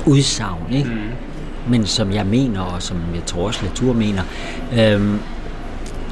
[0.05, 0.89] udsagn, ikke?
[0.89, 1.71] Mm.
[1.71, 4.23] men som jeg mener, og som jeg tror også Latour mener,
[4.79, 5.19] øhm,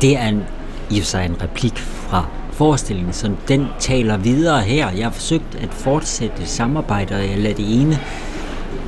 [0.01, 0.43] det er en,
[0.89, 2.25] i sig en replik fra
[2.57, 4.89] forestillingen, så den taler videre her.
[4.91, 7.99] Jeg har forsøgt at fortsætte samarbejdet, og jeg lader det ene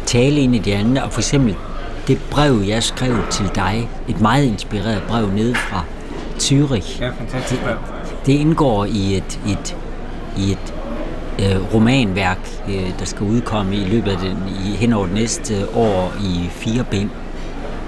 [0.05, 1.55] tale ind i det andet, og for eksempel
[2.07, 5.83] det brev, jeg skrev til dig, et meget inspireret brev nede fra
[6.39, 7.01] Zürich.
[7.01, 7.75] Ja, fantastisk brev.
[8.03, 9.77] Det, det indgår i et, et,
[10.37, 10.73] i et
[11.39, 15.53] øh, romanværk, øh, der skal udkomme i løbet af den, i, hen over det næste
[15.75, 17.09] år i fire bind.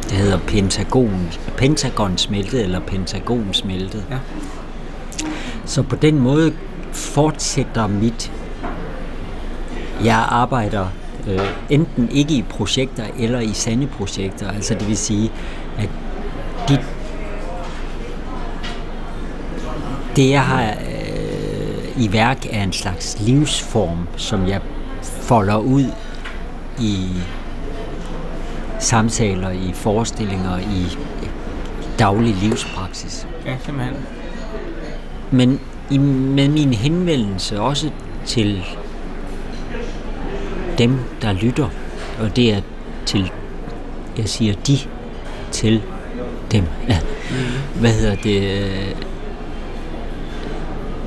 [0.03, 4.05] Det hedder Pentagon, Pentagon smeltet eller Pentagon smeltet.
[4.09, 4.17] Ja.
[5.71, 6.53] Så på den måde
[6.91, 8.31] fortsætter mit...
[10.03, 10.87] Jeg arbejder
[11.27, 14.51] øh, enten ikke i projekter eller i sande projekter.
[14.51, 15.31] Altså det vil sige,
[15.77, 15.89] at
[16.69, 16.79] de,
[20.15, 24.61] det jeg har øh, i værk er en slags livsform, som jeg
[25.01, 25.85] folder ud
[26.79, 27.07] i
[28.79, 30.97] samtaler, i forestillinger, i
[31.99, 33.27] daglig livspraksis.
[33.45, 34.20] Ja, simpelthen.
[35.31, 35.59] Men
[35.91, 37.89] i, med min henvendelse også
[38.25, 38.63] til
[40.77, 41.69] dem, der lytter,
[42.19, 42.61] og det er
[43.05, 43.31] til,
[44.17, 44.77] jeg siger de,
[45.51, 45.81] til
[46.51, 46.63] dem.
[46.87, 46.99] Ja.
[47.79, 48.95] Hvad hedder det?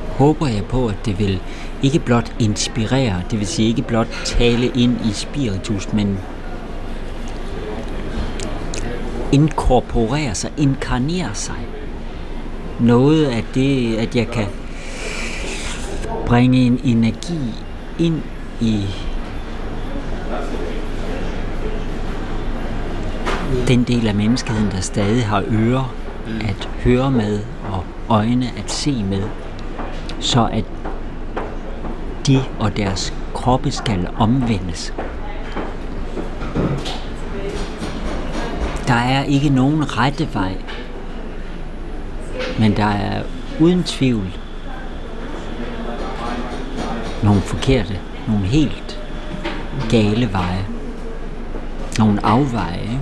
[0.09, 1.41] Håber jeg på, at det vil
[1.83, 6.19] ikke blot inspirere, det vil sige ikke blot tale ind i spiritus, men
[9.33, 11.74] inkorporere sig, inkarnere sig.
[12.81, 14.47] Noget af det, at jeg kan
[16.27, 17.39] bringe en energi
[17.99, 18.23] ind
[18.61, 18.85] i
[23.69, 25.95] den del af menneskeheden, der stadig har ører
[26.41, 27.41] at høre med
[27.73, 29.23] og øjne at se med,
[30.21, 30.65] så at
[32.27, 34.95] de og deres kroppe skal omvendes.
[38.89, 40.57] Der er ikke nogen rette vej,
[42.59, 43.23] men der er
[43.61, 44.37] uden tvivl
[47.23, 49.01] nogle forkerte, nogle helt
[49.91, 50.65] gale veje,
[51.99, 52.81] nogle afveje.
[52.83, 53.01] Ikke?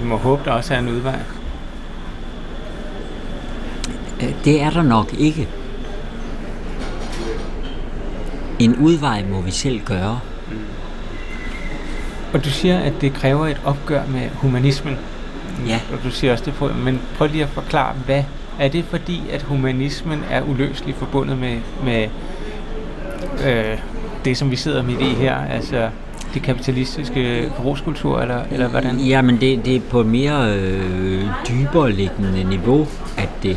[0.00, 1.18] Vi må håbe, der også er en udvej.
[4.22, 5.48] Øh, Det er der nok ikke.
[8.58, 10.20] En udvej må vi selv gøre.
[12.34, 14.96] Og du siger, at det kræver et opgør med humanismen.
[15.66, 15.80] Ja.
[15.92, 18.24] Og du siger også det på, men prøv lige at forklare, hvad
[18.58, 22.08] er det fordi, at humanismen er uløseligt forbundet med, med
[23.46, 23.78] øh,
[24.24, 25.88] det, som vi sidder midt i her, altså
[26.34, 28.98] det kapitalistiske forbrugskultur, eller, eller hvordan?
[28.98, 32.86] Jamen, det, det er på et mere øh, dybere liggende niveau,
[33.18, 33.56] at det,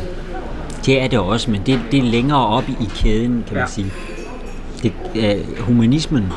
[0.86, 3.62] det er det også, men det, det er længere op i kæden, kan Ja.
[3.62, 3.90] man sige.
[4.82, 6.32] Det, øh, humanismen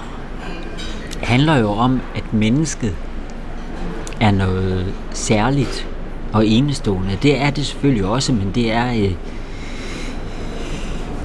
[1.23, 2.95] handler jo om, at mennesket
[4.21, 5.87] er noget særligt
[6.33, 7.17] og enestående.
[7.21, 9.13] Det er det selvfølgelig også, men det er øh,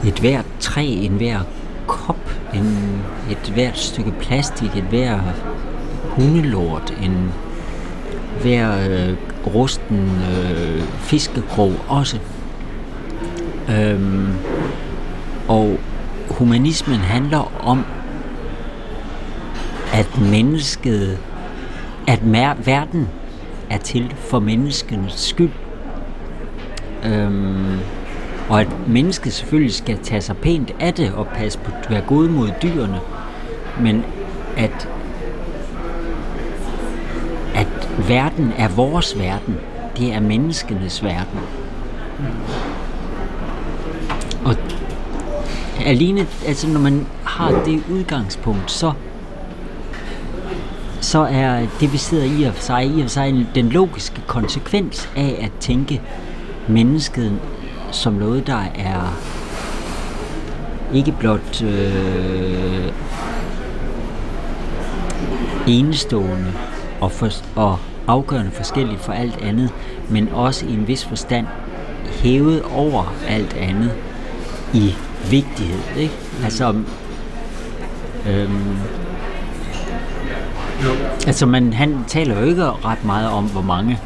[0.08, 1.40] et hvert træ, en hver
[1.86, 5.20] kop, en, et hvert stykke plastik, et hver
[6.02, 7.32] hundelort, en
[8.42, 9.16] hver øh,
[9.54, 12.18] rusten øh, fiskekrog også.
[13.70, 14.28] Øhm,
[15.48, 15.78] og
[16.30, 17.84] humanismen handler om,
[19.92, 21.18] at mennesket,
[22.08, 23.08] at mer- verden
[23.70, 25.50] er til for menneskenes skyld.
[27.04, 27.78] Øhm,
[28.48, 32.02] og at mennesket selvfølgelig skal tage sig pænt af det og passe på at være
[32.06, 33.00] god mod dyrene,
[33.80, 34.04] men
[34.56, 34.88] at
[38.08, 39.56] verden er vores verden.
[39.96, 41.38] Det er menneskenes verden.
[44.44, 44.56] Og
[45.86, 48.92] alene, altså når man har det udgangspunkt, så
[51.12, 54.22] så er det, vi sidder i og for sig, i og for sig den logiske
[54.26, 56.00] konsekvens af at tænke
[56.68, 57.38] mennesket
[57.90, 59.18] som noget, der er
[60.94, 62.92] ikke blot øh,
[65.66, 66.52] enestående
[67.00, 69.70] og, for, og afgørende forskelligt for alt andet,
[70.10, 71.46] men også i en vis forstand
[72.22, 73.92] hævet over alt andet
[74.74, 74.94] i
[75.30, 75.80] vigtighed.
[75.96, 76.14] Ikke?
[76.44, 76.74] Altså,
[78.28, 78.76] øhm,
[81.26, 83.98] altså man, han taler jo ikke ret meget om, hvor mange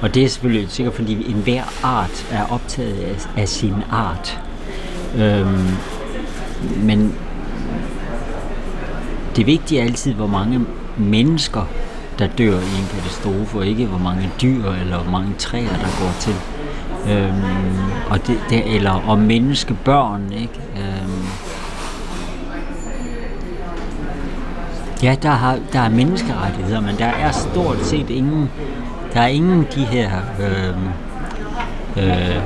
[0.00, 4.40] og det er selvfølgelig sikkert, fordi enhver art er optaget af, af sin art.
[5.18, 5.68] Øhm,
[6.76, 7.14] men
[9.36, 10.66] det vigtige er altid, hvor mange
[10.98, 11.68] mennesker,
[12.18, 16.00] der dør i en katastrofe, og ikke hvor mange dyr eller hvor mange træer, der
[16.00, 16.34] går til.
[17.12, 17.42] Øhm,
[18.10, 20.60] og det, det, eller om menneskebørn, ikke?
[20.76, 21.26] Øhm,
[25.02, 28.50] ja, der, har, der er menneskerettigheder, men der er stort set ingen,
[29.14, 30.10] der er ingen de her,
[30.40, 30.68] øh,
[31.96, 32.36] øh,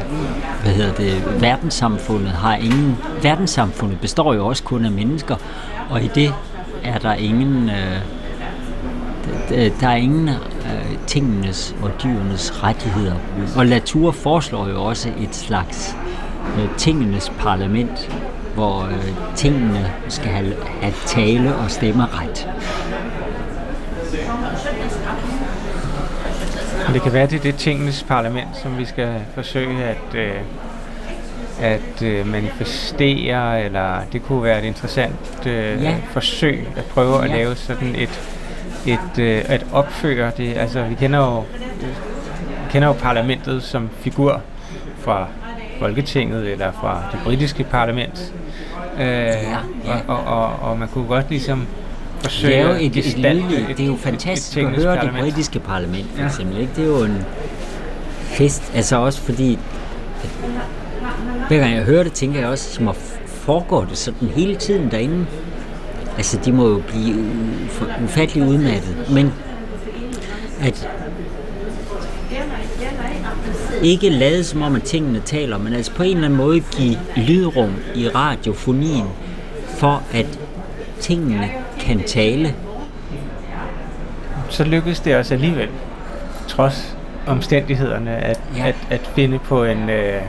[0.63, 5.37] hvad hedder det, verdenssamfundet har ingen, verdenssamfundet består jo også kun af mennesker,
[5.91, 6.35] og i det
[6.85, 8.01] er der ingen, øh,
[9.81, 13.15] der er ingen øh, tingenes og dyrenes rettigheder.
[13.57, 15.97] Og Latour foreslår jo også et slags
[16.59, 18.11] øh, tingenes parlament,
[18.55, 22.49] hvor øh, tingene skal have, have tale og stemmeret.
[26.93, 30.35] Det kan være, det er det tingenes parlament, som vi skal forsøge at, øh,
[31.61, 35.97] at øh, manifestere, eller det kunne være et interessant øh, ja.
[36.11, 37.25] forsøg at prøve ja.
[37.25, 38.21] at lave sådan et,
[38.87, 40.57] et øh, at opføre det.
[40.57, 44.41] Altså, vi kender jo, vi kender jo parlamentet som figur
[44.99, 45.27] fra
[45.79, 48.35] Folketinget eller fra det britiske parlament.
[48.99, 49.57] Øh, ja, ja.
[50.09, 51.67] Og, og, og, og man kunne godt ligesom
[52.21, 54.97] forsøge det er jo et, et, lille, det er jo fantastisk et, et at høre
[54.97, 55.15] parlament.
[55.15, 56.27] det britiske parlament, for ja.
[56.27, 56.59] eksempel.
[56.59, 56.73] Ikke?
[56.77, 57.25] Det er jo en
[58.23, 59.59] fest, altså også fordi,
[61.49, 64.91] hver gang jeg hører det, tænker jeg også, som at foregår det sådan hele tiden
[64.91, 65.27] derinde.
[66.17, 67.17] Altså, de må jo blive
[68.05, 69.11] ufattelig udmattet.
[69.11, 69.33] Men
[70.61, 70.89] at
[73.83, 76.99] ikke lade som om, at tingene taler, men altså på en eller anden måde give
[77.17, 79.07] lydrum i radiofonien,
[79.69, 80.39] for at
[81.01, 82.55] tingene kan tale.
[84.49, 85.69] Så lykkedes det os alligevel,
[86.49, 88.67] trods omstændighederne, at, ja.
[88.67, 90.23] at, at finde på en, øh,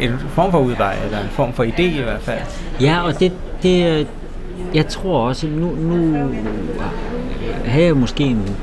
[0.00, 2.40] en form for udvej, eller en form for idé i hvert fald.
[2.80, 4.06] Ja, og det, det
[4.74, 6.28] jeg tror også, nu, nu
[7.64, 8.56] havde jeg måske en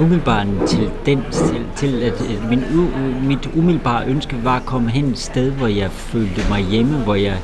[0.00, 2.12] umiddelbar en tendens til, til at
[2.50, 2.64] min,
[3.22, 7.14] mit umiddelbare ønske var at komme hen et sted, hvor jeg følte mig hjemme, hvor
[7.14, 7.36] jeg,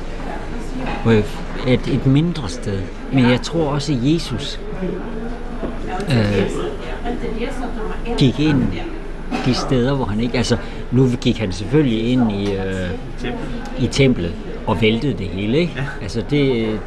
[1.03, 1.23] hvor jeg
[1.67, 2.79] et, et mindre sted.
[3.13, 4.59] Men jeg tror også, at Jesus
[6.09, 6.47] øh,
[8.17, 8.63] gik ind
[9.45, 10.37] de steder, hvor han ikke...
[10.37, 10.57] Altså,
[10.91, 12.89] nu gik han selvfølgelig ind i, øh,
[13.79, 14.33] i templet
[14.67, 15.83] og væltede det hele, ikke?
[16.01, 16.79] Altså, det,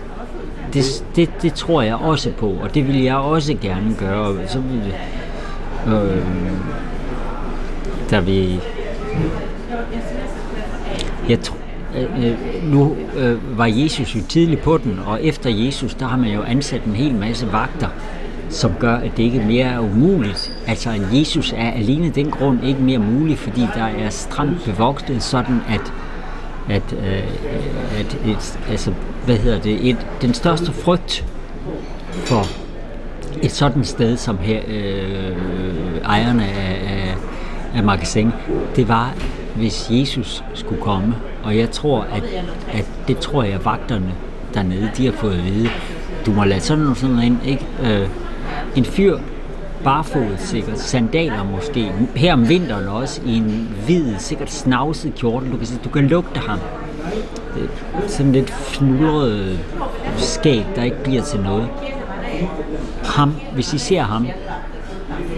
[0.74, 4.36] det, det, det tror jeg også på, og det vil jeg også gerne gøre.
[4.48, 4.94] Så vil,
[5.86, 6.22] øh,
[8.10, 8.60] der vi...
[11.28, 11.56] Jeg tror
[11.96, 16.16] øh, øh, nu øh, var Jesus jo tidligt på den, og efter Jesus, der har
[16.16, 17.88] man jo ansat en hel masse vagter,
[18.48, 20.52] som gør, at det ikke mere er umuligt.
[20.66, 25.22] Altså, en Jesus er alene den grund ikke mere mulig, fordi der er stramt bevogtet,
[25.22, 25.92] sådan at
[26.68, 27.22] at, øh,
[28.00, 28.92] at et, altså,
[29.24, 31.24] hvad hedder det, et, den største frygt
[32.12, 32.59] for
[33.42, 35.36] et sådan sted som her, øh,
[36.04, 37.14] ejerne af, af,
[37.74, 38.32] af magasin,
[38.76, 39.14] det var,
[39.56, 41.14] hvis Jesus skulle komme.
[41.44, 42.22] Og jeg tror, at,
[42.72, 44.14] at det tror jeg, vagterne
[44.54, 45.68] dernede, de har fået at vide.
[46.26, 47.66] Du må lade sådan noget, sådan noget ind, ikke?
[47.84, 48.08] Øh,
[48.76, 49.18] en fyr,
[49.84, 55.52] barfod sikkert, sandaler måske, her om vinteren også, i en hvid, sikkert snavset kjortel.
[55.52, 56.58] Du kan, du kan lugte ham.
[58.06, 59.58] Sådan lidt fnurret
[60.16, 61.68] skæg, der ikke bliver til noget.
[63.10, 64.26] Ham, hvis I ser ham,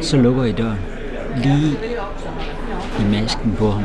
[0.02, 0.78] så lukker I døren.
[1.36, 1.78] Lige
[3.00, 3.82] i masken på ham.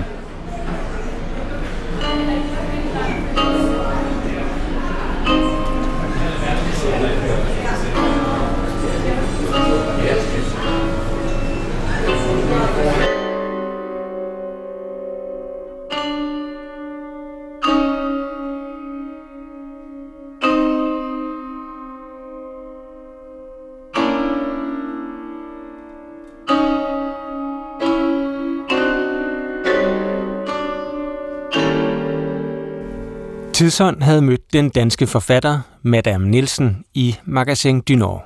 [33.57, 38.25] Tidsånd havde mødt den danske forfatter Madame Nielsen i Magasin du Nord.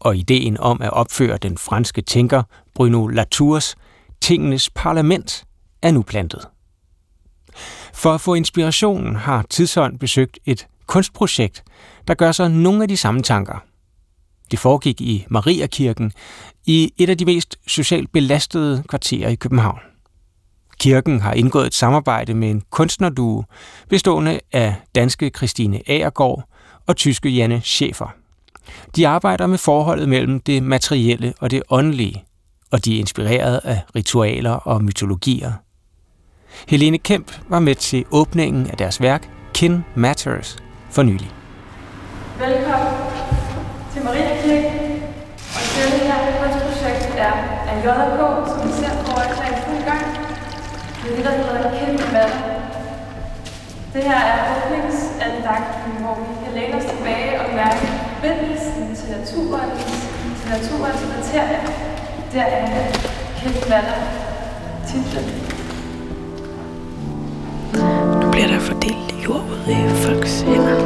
[0.00, 2.42] Og ideen om at opføre den franske tænker
[2.74, 3.76] Bruno Latours
[4.20, 5.44] Tingenes Parlament
[5.82, 6.48] er nu plantet.
[7.94, 11.64] For at få inspirationen har Tidsånd besøgt et kunstprojekt,
[12.08, 13.64] der gør sig nogle af de samme tanker.
[14.50, 16.12] Det foregik i Mariakirken
[16.66, 19.93] i et af de mest socialt belastede kvarterer i København.
[20.80, 23.44] Kirken har indgået et samarbejde med en kunstnerduo
[23.88, 26.48] bestående af danske Christine Agergaard
[26.86, 28.08] og tyske Janne Schäfer.
[28.96, 32.24] De arbejder med forholdet mellem det materielle og det åndelige,
[32.72, 35.52] og de er inspireret af ritualer og mytologier.
[36.68, 40.56] Helene Kemp var med til åbningen af deres værk Kin Matters
[40.90, 41.30] for nylig.
[42.38, 42.94] Velkommen
[43.92, 44.84] til Maria Kirke.
[45.56, 45.60] Og
[45.92, 47.32] det her kunstprojekt er
[47.70, 50.06] af JK, som vi ser på i fuld gang.
[51.16, 52.38] Det der hedder Kin Matter.
[53.94, 59.70] Det her er åbningsandagten, hvor vi kan læne os tilbage og mærke forbindelsen til naturen,
[60.38, 61.58] til naturens materie.
[62.32, 62.92] Der er
[63.36, 63.98] Kin Matter
[64.86, 65.24] titlen.
[68.22, 70.78] Nu bliver der fordelt jord ud i folks hænder.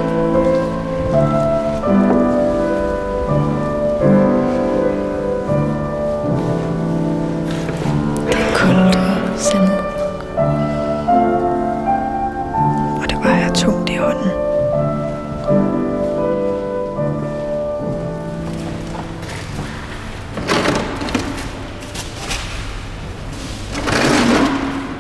[8.26, 9.77] Det er koldt og sandet.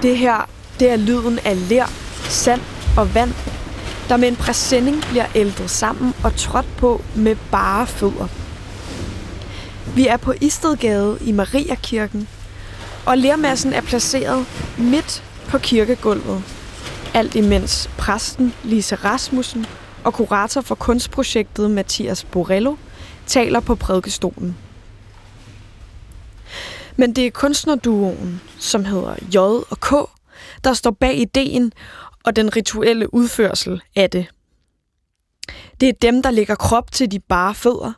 [0.02, 0.48] Det her,
[0.80, 1.86] det er lyden af ler,
[2.28, 2.60] sand
[2.96, 3.32] og vand,
[4.08, 8.28] der med en præsending bliver ældet sammen og trådt på med bare fødder.
[9.94, 12.28] Vi er på Istedgade i Mariakirken,
[13.06, 14.46] og lermassen er placeret
[14.78, 16.42] midt på kirkegulvet.
[17.14, 19.66] Alt imens præsten Lise Rasmussen
[20.04, 22.76] og kurator for kunstprojektet Mathias Borello
[23.26, 24.56] taler på prædikestolen.
[26.98, 29.38] Men det er kunstnerduoen, som hedder J
[29.70, 29.92] og K,
[30.64, 31.72] der står bag ideen
[32.24, 34.26] og den rituelle udførsel af det.
[35.80, 37.92] Det er dem, der lægger krop til de bare fødder.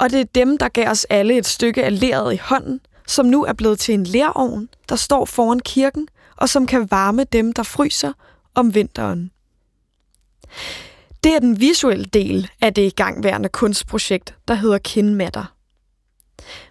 [0.00, 3.26] Og det er dem, der gav os alle et stykke af leret i hånden, som
[3.26, 7.52] nu er blevet til en lærovn, der står foran kirken, og som kan varme dem,
[7.52, 8.12] der fryser
[8.54, 9.30] om vinteren.
[11.24, 15.54] Det er den visuelle del af det igangværende kunstprojekt, der hedder Kindmatter.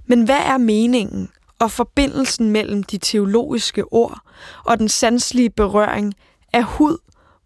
[0.06, 1.30] Men hvad er meningen
[1.60, 4.20] og forbindelsen mellem de teologiske ord
[4.66, 6.14] og den sanselige berøring
[6.54, 6.98] af hud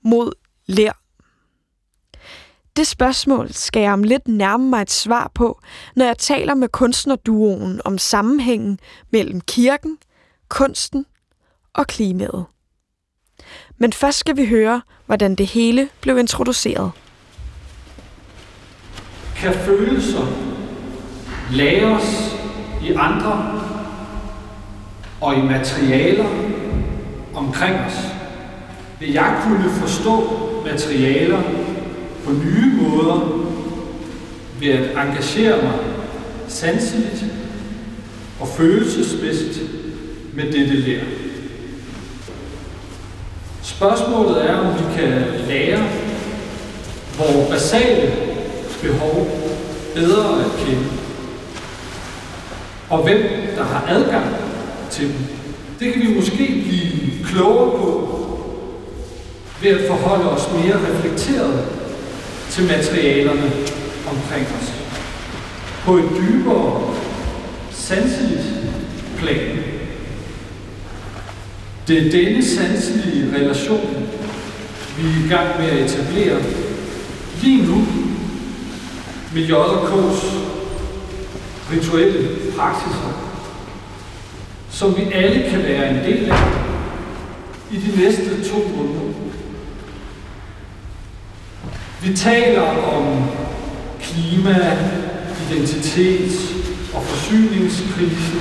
[0.04, 0.32] mod
[0.66, 1.00] lær?
[2.76, 5.60] Det spørgsmål skal jeg om lidt nærme mig et svar på,
[5.96, 8.80] når jeg taler med kunstnerduoen om sammenhængen
[9.12, 9.98] mellem kirken,
[10.50, 11.06] kunsten
[11.74, 12.46] og klimaet.
[13.78, 16.92] Men først skal vi høre, hvordan det hele blev introduceret.
[19.36, 20.26] Kan følelser
[21.52, 22.36] læres
[22.84, 23.73] i andre
[25.24, 26.26] og i materialer
[27.36, 28.00] omkring os?
[29.00, 31.42] Vil jeg kunne forstå materialer
[32.26, 33.44] på nye måder
[34.60, 35.74] ved at engagere mig
[36.48, 37.26] sanseligt
[38.40, 39.60] og følelsesmæssigt
[40.34, 41.06] med dette lærer?
[43.62, 45.84] Spørgsmålet er, om vi kan lære
[47.18, 48.14] vores basale
[48.82, 49.28] behov
[49.96, 50.86] bedre at kende.
[52.90, 53.22] Og hvem
[53.56, 54.43] der har adgang
[54.94, 55.16] til dem.
[55.80, 58.10] Det kan vi måske blive klogere på
[59.62, 61.66] ved at forholde os mere reflekteret
[62.50, 63.52] til materialerne
[64.10, 64.74] omkring os.
[65.86, 66.94] På et dybere,
[67.72, 68.54] sanseligt
[69.18, 69.58] plan.
[71.88, 74.08] Det er denne sanselige relation,
[74.98, 76.40] vi er i gang med at etablere
[77.42, 77.88] lige nu
[79.34, 80.26] med J&K's
[81.72, 83.23] rituelle praksiser,
[84.84, 86.38] som vi alle kan være en del af
[87.72, 89.14] i de næste to måneder.
[92.02, 93.24] Vi taler om
[94.02, 94.78] klima,
[95.50, 96.32] identitet
[96.94, 98.38] og forsyningskrise,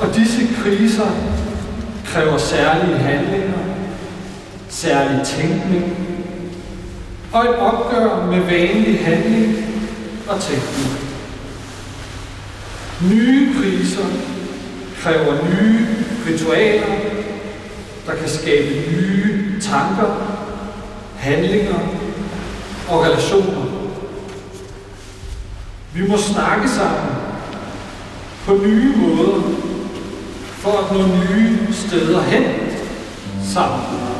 [0.00, 1.10] og disse kriser
[2.04, 3.58] kræver særlige handlinger,
[4.68, 5.96] særlig tænkning
[7.32, 9.56] og et opgør med vanlig handling
[10.28, 10.98] og tænkning.
[13.10, 14.37] Nye kriser
[15.02, 15.86] kræver nye
[16.26, 16.86] ritualer,
[18.06, 20.38] der kan skabe nye tanker,
[21.16, 21.78] handlinger
[22.88, 23.64] og relationer.
[25.94, 27.14] Vi må snakke sammen
[28.46, 29.42] på nye måder
[30.50, 32.44] for at nå nye steder hen
[33.52, 34.17] sammen.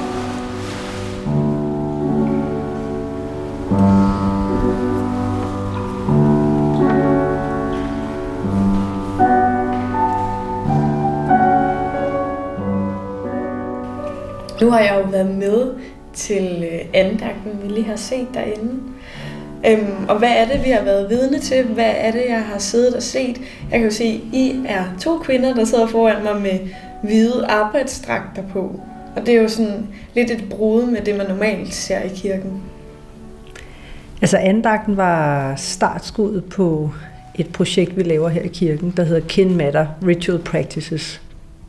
[14.61, 15.75] Nu har jeg jo været med
[16.13, 18.75] til øh, andagten, vi lige har set derinde.
[19.67, 21.65] Øhm, og hvad er det, vi har været vidne til?
[21.65, 23.41] Hvad er det, jeg har siddet og set?
[23.71, 26.59] Jeg kan jo se, I er to kvinder, der sidder foran mig med
[27.03, 28.81] hvide arbejdsdragter på.
[29.17, 32.63] Og det er jo sådan lidt et brud med det, man normalt ser i kirken.
[34.23, 36.91] Altså andagten var startskuddet på
[37.35, 41.21] et projekt, vi laver her i kirken, der hedder Kin Matter Ritual Practices.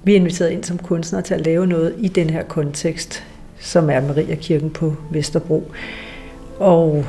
[0.03, 3.23] Vi er inviteret ind som kunstnere til at lave noget i den her kontekst,
[3.59, 5.71] som er Maria Kirken på Vesterbro.
[6.59, 7.05] Og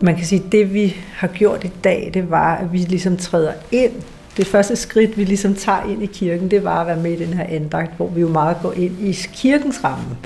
[0.00, 3.16] man kan sige, at det vi har gjort i dag, det var, at vi ligesom
[3.16, 3.92] træder ind.
[4.36, 7.24] Det første skridt, vi ligesom tager ind i kirken, det var at være med i
[7.24, 10.16] den her andagt, hvor vi jo meget går ind i kirkens ramme,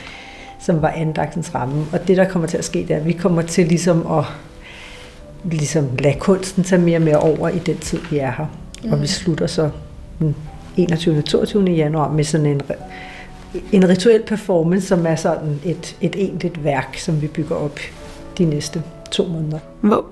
[0.61, 1.87] som var andagtens ramme.
[1.93, 4.25] Og det, der kommer til at ske, det er, at vi kommer til ligesom at
[5.45, 8.47] ligesom lade kunsten tage mere og mere over i den tid, vi er her.
[8.85, 8.93] Mm.
[8.93, 9.71] Og vi slutter så
[10.19, 10.37] den
[10.77, 11.19] 21.
[11.19, 11.65] og 22.
[11.65, 12.61] januar med sådan en,
[13.73, 17.79] en rituel performance, som er sådan et, et egentligt værk, som vi bygger op
[18.39, 19.59] de næste to måneder.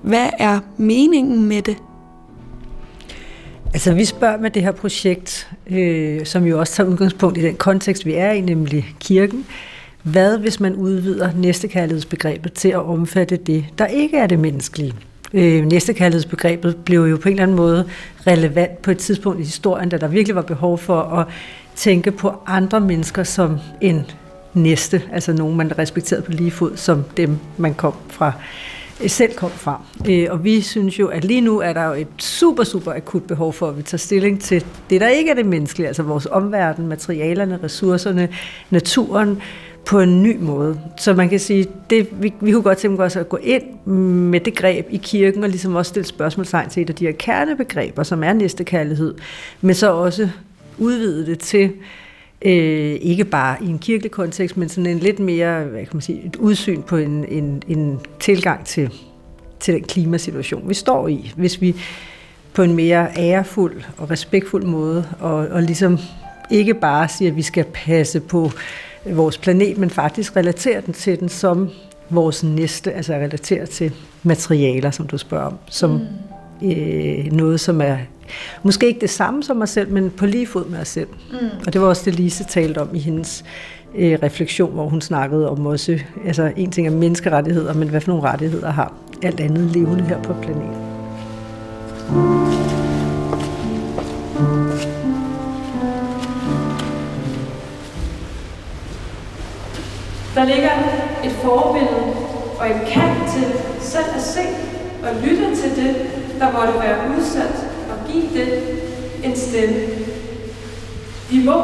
[0.02, 1.76] Hvad er meningen med det?
[3.74, 7.54] Altså vi spørger med det her projekt, øh, som jo også tager udgangspunkt i den
[7.54, 9.46] kontekst, vi er i, nemlig kirken.
[10.02, 14.94] Hvad hvis man udvider næstekærlighedsbegrebet til at omfatte det, der ikke er det menneskelige?
[15.34, 17.88] Øh, næstekærlighedsbegrebet blev jo på en eller anden måde
[18.26, 21.26] relevant på et tidspunkt i historien, da der virkelig var behov for at
[21.76, 24.06] tænke på andre mennesker som en
[24.54, 28.32] næste, altså nogen, man respekterede på lige fod, som dem, man kom fra
[29.02, 29.80] øh, selv kom fra.
[30.08, 33.22] Øh, og vi synes jo, at lige nu er der jo et super, super akut
[33.22, 36.26] behov for, at vi tager stilling til det, der ikke er det menneskelige, altså vores
[36.30, 38.28] omverden, materialerne, ressourcerne,
[38.70, 39.42] naturen,
[39.84, 40.80] på en ny måde.
[40.96, 44.40] Så man kan sige, det, vi, vi kunne godt tænke os at gå ind med
[44.40, 48.02] det greb i kirken, og ligesom også stille spørgsmålstegn til et af de her kernebegreber,
[48.02, 49.14] som er næstekærlighed,
[49.60, 50.28] men så også
[50.78, 51.72] udvide det til
[52.42, 56.02] øh, ikke bare i en kirkelig kontekst, men sådan en lidt mere, hvad kan man
[56.02, 58.90] sige, et udsyn på en, en, en tilgang til,
[59.60, 61.32] til den klimasituation, vi står i.
[61.36, 61.76] Hvis vi
[62.54, 65.98] på en mere ærefuld og respektfuld måde, og, og ligesom
[66.50, 68.50] ikke bare siger, at vi skal passe på
[69.06, 71.70] vores planet, men faktisk relaterer den til den som
[72.10, 73.92] vores næste, altså relaterer til
[74.22, 76.70] materialer, som du spørger om, som mm.
[76.70, 77.96] øh, noget, som er
[78.62, 81.08] måske ikke det samme som mig selv, men på lige fod med os selv.
[81.30, 81.48] Mm.
[81.66, 83.44] Og det var også det, Lise talte om i hendes
[83.94, 88.08] øh, refleksion, hvor hun snakkede om også, altså en ting er menneskerettigheder, men hvad for
[88.08, 90.92] nogle rettigheder har alt andet levende her på planeten.
[100.34, 100.70] Der ligger
[101.24, 102.14] et forbillede
[102.58, 103.46] og en kald til
[103.80, 104.40] selv at se
[105.02, 105.96] og lytte til det,
[106.40, 107.56] der måtte være udsat
[107.90, 108.62] og give det
[109.24, 109.80] en stemme.
[111.30, 111.58] Vi må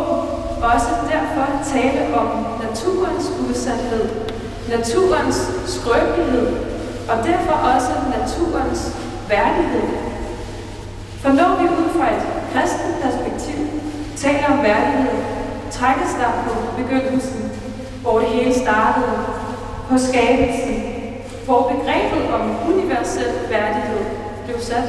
[0.63, 2.29] også derfor tale om
[2.63, 4.09] naturens udsathed,
[4.69, 6.47] naturens skrøbelighed
[7.09, 8.97] og derfor også naturens
[9.29, 9.89] værdighed.
[11.21, 13.67] For når vi ud fra et kristent perspektiv
[14.17, 15.19] taler om værdighed,
[15.71, 17.51] trækkes der på begyndelsen,
[18.09, 19.17] hvor det hele startede,
[19.89, 20.83] på skabelsen,
[21.45, 24.05] hvor begrebet om universel værdighed
[24.47, 24.89] blev sat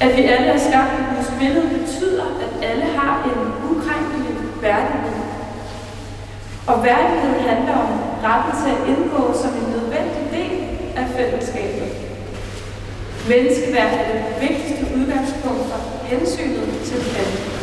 [0.00, 5.16] at vi alle er skabt i Guds billede betyder, at alle har en ukrænkelig værdighed.
[6.66, 7.90] Og værdighed handler om
[8.24, 10.56] retten til at indgå som en nødvendig del
[10.96, 11.88] af fællesskabet.
[13.28, 17.55] Menneskeværd er det vigtigste udgangspunkt for hensynet til den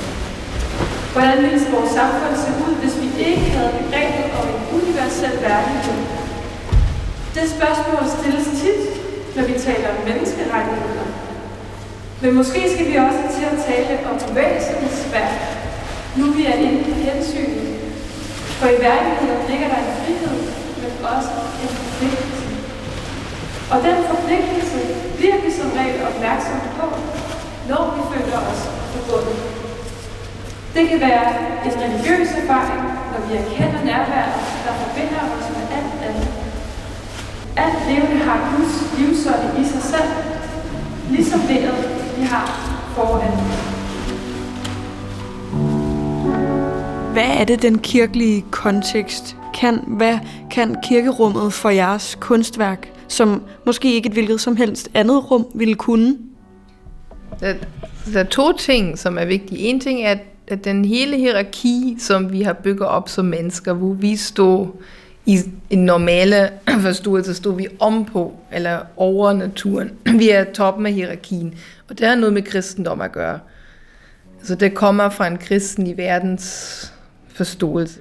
[1.14, 6.00] Hvordan ville vores samfund se ud, hvis vi ikke havde begrebet om en universel værdighed?
[7.36, 8.82] Det spørgsmål stilles tit,
[9.36, 11.08] når vi taler om menneskerettigheder.
[12.22, 15.34] Men måske skal vi også til at tale om bevægelsens værd,
[16.18, 17.68] nu vi er inde på hensynet.
[18.60, 20.40] For i værdigheden ligger der en frihed,
[20.82, 21.34] men også
[21.64, 22.46] en forpligtelse.
[23.74, 24.80] Og den forpligtelse
[25.18, 26.88] bliver vi som regel opmærksomme på,
[27.70, 28.62] når vi føler os
[28.94, 29.63] forbundet.
[30.74, 31.26] Det kan være
[31.66, 34.34] en religiøs erfaring, når vi erkender nærværet,
[34.66, 36.28] der forbinder os med alt andet.
[37.58, 40.10] Alt levende har Guds livsånd i sig selv,
[41.10, 42.46] ligesom vejret vi har
[42.96, 43.32] foran.
[47.14, 49.80] Hvad er det, den kirkelige kontekst kan?
[49.88, 50.20] Hvad
[50.52, 55.76] kan kirkerummet for jeres kunstværk, som måske ikke et hvilket som helst andet rum ville
[55.76, 56.18] kunne?
[57.40, 57.54] Der,
[58.14, 59.60] der er to ting, som er vigtige.
[59.60, 63.74] En ting er, at at den hele hierarki, som vi har bygget op som mennesker,
[63.74, 64.82] hvor vi står
[65.26, 65.40] i
[65.70, 66.50] en normale
[66.88, 69.92] forståelse står vi om på, eller over naturen.
[70.20, 71.54] Vi er toppen af hierarkien,
[71.90, 73.40] og det har noget med kristendom at gøre.
[74.44, 76.94] Så det kommer fra en kristen i verdens
[77.28, 78.00] forståelse.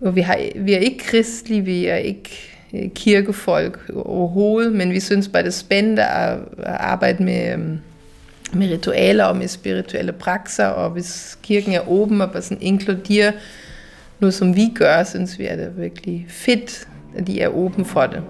[0.00, 2.30] og vi, har, vi er ikke kristelige, vi er ikke
[2.74, 7.78] øh, kirkefolk overhovedet, men vi synes bare, det er spændende at, at arbejde med, øhm,
[8.54, 13.32] med ritualer og med spirituelle prakser, og hvis kirken er åben og bare sådan inkluderer
[14.20, 18.06] noget, som vi gør, synes vi, er det virkelig fedt, at de er åben for
[18.06, 18.22] det.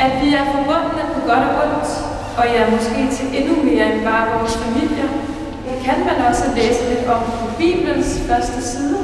[0.00, 1.88] At vi er forbundne på godt og ondt,
[2.38, 5.08] og jeg ja, måske til endnu mere end bare vores familier,
[5.84, 8.98] kan man også læse lidt om på Bibelens første side,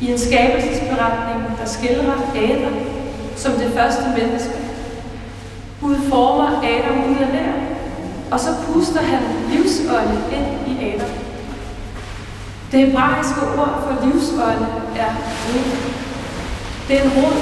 [0.00, 2.76] i en skabelsesberetning, der skildrer Adam
[3.36, 4.58] som det første menneske.
[5.80, 7.52] Gud former Adam ud af lær,
[8.30, 11.08] og så puster han livsånde ind i Adam.
[12.72, 15.12] Det hebraiske ord for livsånde er
[15.46, 15.70] rod.
[16.88, 17.38] Det er en rod,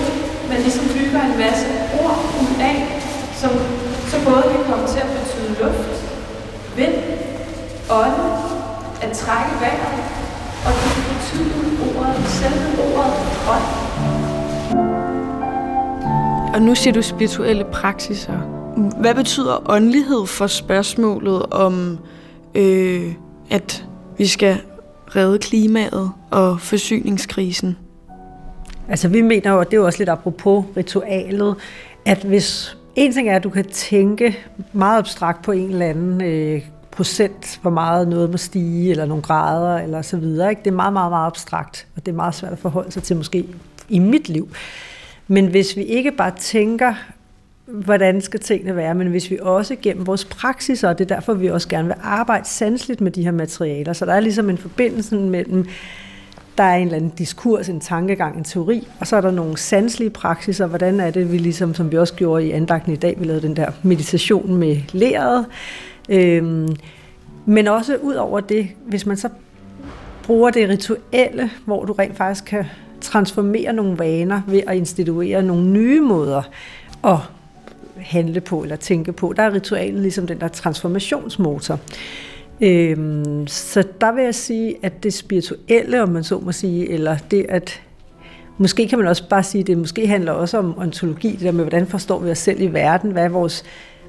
[0.49, 1.66] man ligesom bygger en masse
[2.03, 2.77] ord ud af,
[3.41, 3.51] som
[4.09, 6.05] så både kan komme til at betyde luft,
[6.77, 6.95] vind,
[7.91, 8.25] ånde,
[9.03, 9.99] at trække vejret,
[10.66, 11.51] og det kan betyde
[11.99, 13.14] ordet, selve ordet
[13.49, 13.84] ånd.
[16.55, 18.39] Og nu siger du spirituelle praksiser.
[19.01, 21.99] Hvad betyder åndelighed for spørgsmålet om,
[22.55, 23.13] øh,
[23.51, 23.87] at
[24.19, 24.57] vi skal
[25.17, 27.77] redde klimaet og forsyningskrisen?
[28.89, 31.57] Altså vi mener jo, og det er jo også lidt apropos ritualet,
[32.05, 34.39] at hvis en ting er, at du kan tænke
[34.73, 39.23] meget abstrakt på en eller anden øh, procent, hvor meget noget må stige, eller nogle
[39.23, 40.51] grader, eller så videre.
[40.51, 40.63] Ikke?
[40.65, 43.17] Det er meget, meget, meget abstrakt, og det er meget svært at forholde sig til
[43.17, 43.45] måske
[43.89, 44.49] i mit liv.
[45.29, 46.95] Men hvis vi ikke bare tænker,
[47.66, 51.35] hvordan skal tingene være, men hvis vi også gennem vores praksis, og det er derfor,
[51.35, 54.59] vi også gerne vil arbejde sandsligt med de her materialer, så der er ligesom en
[54.59, 55.66] forbindelse mellem
[56.59, 59.59] der er en eller anden diskurs, en tankegang, en teori, og så er der nogle
[59.59, 60.66] sanselige praksiser.
[60.66, 63.47] Hvordan er det, vi ligesom, som vi også gjorde i andagten i dag, vi lavede
[63.47, 65.47] den der meditation med læret.
[66.09, 66.77] Øhm,
[67.47, 69.29] men også ud over det, hvis man så
[70.22, 72.64] bruger det rituelle, hvor du rent faktisk kan
[73.15, 76.43] transformere nogle vaner ved at instituere nogle nye måder
[77.05, 77.19] at
[77.97, 79.33] handle på eller tænke på.
[79.37, 81.79] Der er ritualet ligesom den der transformationsmotor.
[82.61, 87.17] Øhm, så der vil jeg sige, at det spirituelle, om man så må sige, eller
[87.31, 87.81] det at
[88.59, 91.53] Måske kan man også bare sige, at det måske handler også om ontologi, det der
[91.53, 93.65] med, hvordan forstår vi os selv i verden, hvad er vores,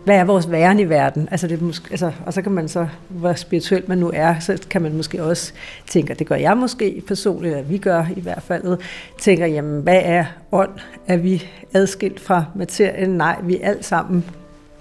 [0.06, 1.28] hvad er vores væren i verden?
[1.32, 4.62] Altså det måske, altså, og så kan man så, hvor spirituelt man nu er, så
[4.70, 5.54] kan man måske også
[5.90, 8.78] tænke, det gør jeg måske personligt, eller vi gør i hvert fald,
[9.22, 10.70] tænker, jamen hvad er ånd?
[11.08, 11.44] Er vi
[11.74, 13.10] adskilt fra materien?
[13.10, 14.26] Nej, vi er alt sammen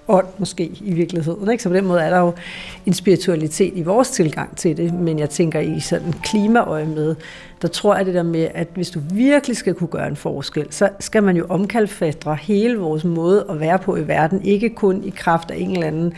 [0.07, 1.51] ånd måske i virkeligheden.
[1.51, 1.63] Ikke?
[1.63, 2.33] Så på den måde er der jo
[2.85, 7.15] en spiritualitet i vores tilgang til det, men jeg tænker i sådan klimaøje med,
[7.65, 10.67] der tror jeg det der med, at hvis du virkelig skal kunne gøre en forskel,
[10.69, 15.03] så skal man jo omkalfatre hele vores måde at være på i verden, ikke kun
[15.03, 16.13] i kraft af en eller anden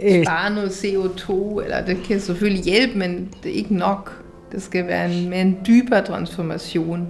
[0.00, 4.24] øh, Spare noget CO2, eller det kan selvfølgelig hjælpe, men det er ikke nok.
[4.52, 7.08] Det skal være en, med en dybere transformation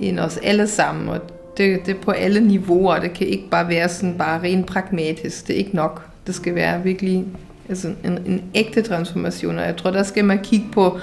[0.00, 1.20] end os alle sammen, og
[1.56, 3.00] det, det er på alle niveauer.
[3.00, 5.46] Det kan ikke bare være sådan bare rent pragmatisk.
[5.46, 6.08] Det er ikke nok.
[6.26, 7.24] Det skal være virkelig
[7.68, 9.58] altså en, en ægte transformation.
[9.58, 10.98] Og jeg tror, der skal man kigge på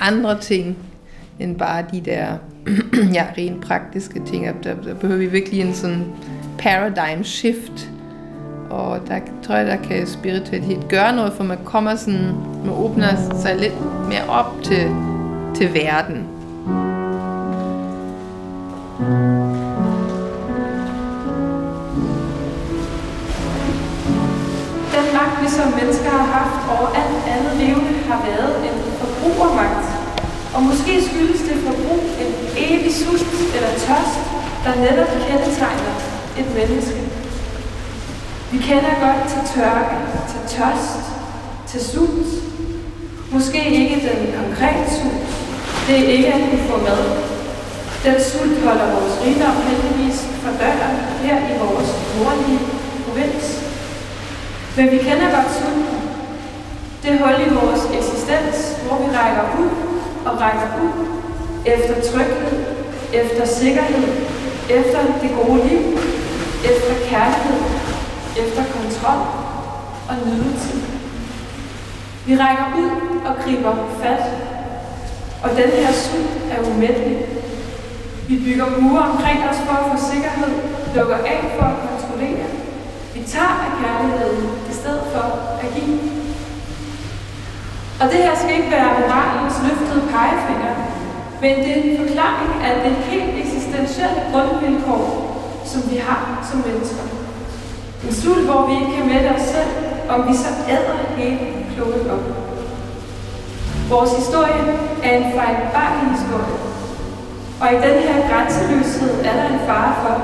[0.00, 0.76] andre ting,
[1.42, 2.26] end bare de der
[3.16, 4.64] ja, rent praktiske ting.
[4.64, 6.04] Der, der behøver vi virkelig en sådan
[6.58, 7.90] paradigm shift.
[8.70, 12.34] Og der tror jeg, der kan spiritualitet gøre noget, for man kommer sådan,
[12.64, 13.74] man åbner sig lidt
[14.08, 14.90] mere op til,
[15.54, 16.28] til verden.
[24.94, 28.71] Den magt, vi som mennesker har haft over alt andet levende, har været en.
[30.54, 34.16] Og måske skyldes det forbrug en evig sult eller tørst,
[34.64, 35.94] der netop kendetegner
[36.38, 37.00] et menneske.
[38.52, 39.96] Vi kender godt til tørke,
[40.30, 41.02] til tørst,
[41.70, 42.30] til sult.
[43.30, 45.26] Måske ikke den konkrete sult.
[45.86, 47.02] Det er ikke at kunne få mad.
[48.04, 52.60] Den sult holder vores rigdom heldigvis for døren her i vores nordlige
[53.04, 53.46] provins.
[54.76, 56.02] Men vi kender godt sulten.
[57.02, 59.81] Det hul i vores eksistens, hvor vi rækker ud
[60.26, 61.06] og rækker ud
[61.66, 62.64] efter tryghed,
[63.12, 64.08] efter sikkerhed,
[64.70, 65.98] efter det gode liv,
[66.64, 67.60] efter kærlighed,
[68.36, 69.20] efter kontrol
[70.08, 70.74] og nydelse.
[72.26, 72.90] Vi rækker ud
[73.26, 74.24] og griber fat,
[75.42, 77.26] og den her sult er umættelig.
[78.28, 80.52] Vi bygger mure omkring os for at få sikkerhed,
[80.96, 82.46] lukker af for at kontrollere.
[83.14, 85.24] Vi tager af kærligheden i stedet for
[85.62, 86.21] at give.
[88.00, 90.72] Og det her skal ikke være moralens løftede pegefinger,
[91.42, 95.04] men det er en forklaring af det helt eksistentielle grundvilkår,
[95.64, 97.04] som vi har som mennesker.
[98.06, 99.72] En sult, hvor vi ikke kan mætte os selv,
[100.08, 101.38] og vi så æder hele
[101.74, 102.24] kloden op.
[103.90, 104.62] Vores historie
[105.02, 106.56] er en fejlbarlig historie.
[107.60, 110.14] Og i den her grænseløshed er der en fare for,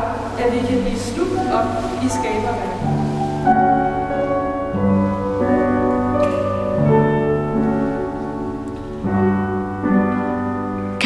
[0.43, 1.69] at vi kan blive slugt op
[2.05, 3.88] i skaberværket.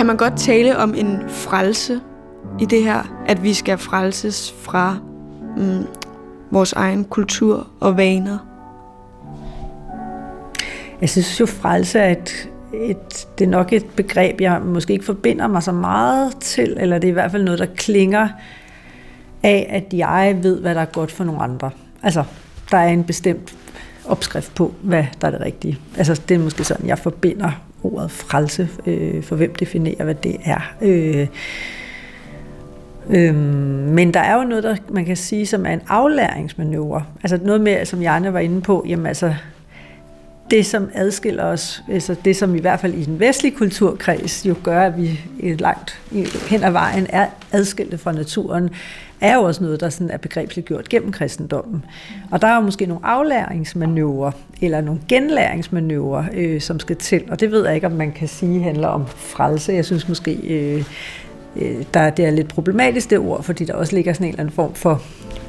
[0.02, 2.00] Kan man godt tale om en frelse
[2.60, 4.96] i det her, at vi skal frelses fra
[5.56, 5.86] mm,
[6.50, 8.38] vores egen kultur og vaner?
[11.00, 15.04] Jeg synes jo, frelse er et, et, det er nok et begreb, jeg måske ikke
[15.04, 18.28] forbinder mig så meget til, eller det er i hvert fald noget, der klinger
[19.42, 21.70] af, at jeg ved, hvad der er godt for nogle andre.
[22.02, 22.24] Altså,
[22.70, 23.54] der er en bestemt
[24.08, 25.78] opskrift på, hvad der er det rigtige.
[25.96, 27.50] Altså, det er måske sådan, jeg forbinder
[27.84, 30.74] ordet frelse, øh, for hvem definerer, hvad det er.
[30.80, 31.26] Øh,
[33.10, 33.36] Øhm,
[33.94, 37.04] men der er jo noget, der man kan sige, som er en aflæringsmanøvre.
[37.22, 39.34] Altså noget med, som Janne var inde på, jamen altså,
[40.50, 44.54] det som adskiller os, altså det som i hvert fald i den vestlige kulturkreds jo
[44.62, 45.20] gør, at vi
[45.58, 46.00] langt
[46.48, 48.70] hen ad vejen er adskilte fra naturen,
[49.22, 51.84] er jo også noget, der sådan er begrebsligt gjort gennem kristendommen.
[52.30, 54.30] Og der er jo måske nogle aflæringsmanøvrer,
[54.62, 57.22] eller nogle genlæringsmanøvrer, øh, som skal til.
[57.30, 59.72] Og det ved jeg ikke, om man kan sige handler om frelse.
[59.72, 60.84] Jeg synes måske, øh,
[61.56, 64.40] øh, der, det er lidt problematisk det ord, fordi der også ligger sådan en eller
[64.40, 65.02] anden form for,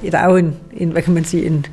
[0.03, 1.65] ja, der er jo en, en hvad kan man sige, en,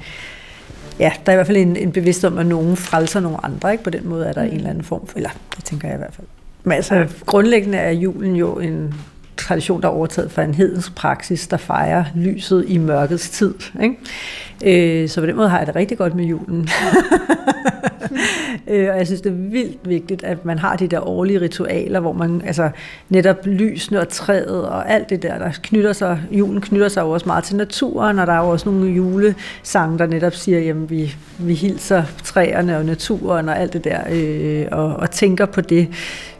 [0.98, 3.72] ja, der er i hvert fald en, en bevidst om, at nogen frelser nogle andre,
[3.72, 3.84] ikke?
[3.84, 5.98] På den måde er der en eller anden form for, eller det tænker jeg i
[5.98, 6.26] hvert fald.
[6.64, 8.94] Men altså, grundlæggende er julen jo en
[9.40, 13.54] tradition, der er overtaget fra en hedensk praksis, der fejrer lyset i mørkets tid.
[13.82, 15.02] Ikke?
[15.02, 16.68] Øh, så på den måde har jeg det rigtig godt med julen.
[18.68, 22.00] Øh, og jeg synes, det er vildt vigtigt, at man har de der årlige ritualer,
[22.00, 22.70] hvor man altså
[23.08, 27.10] netop lysene og træet og alt det der, der knytter sig, julen knytter sig jo
[27.10, 30.90] også meget til naturen, og der er jo også nogle julesange, der netop siger, jamen
[30.90, 35.60] vi, vi hilser træerne og naturen og alt det der, øh, og, og tænker på
[35.60, 35.88] det.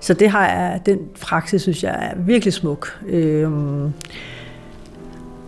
[0.00, 2.98] Så det har jeg, den praksis, synes jeg er virkelig smuk.
[3.08, 3.50] Øh,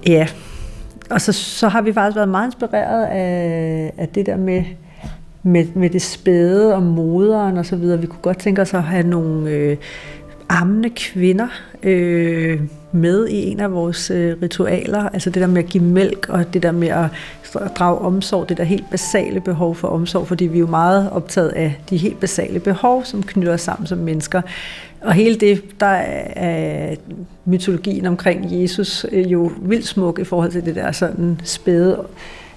[0.06, 0.28] ja,
[1.10, 4.64] og så, så har vi faktisk været meget inspireret af, af det der med,
[5.42, 8.00] med, med det spæde og moderen og så videre.
[8.00, 9.76] Vi kunne godt tænke os at have nogle øh,
[10.48, 11.48] ammende kvinder
[11.82, 12.60] øh,
[12.92, 15.08] med i en af vores øh, ritualer.
[15.08, 17.06] Altså det der med at give mælk og det der med at
[17.78, 21.48] drage omsorg, det der helt basale behov for omsorg, fordi vi er jo meget optaget
[21.48, 24.42] af de helt basale behov, som knytter os sammen som mennesker.
[25.00, 25.86] Og hele det, der
[26.36, 26.94] er
[27.44, 32.04] mytologien omkring Jesus øh, jo vildt smuk i forhold til det der sådan spæde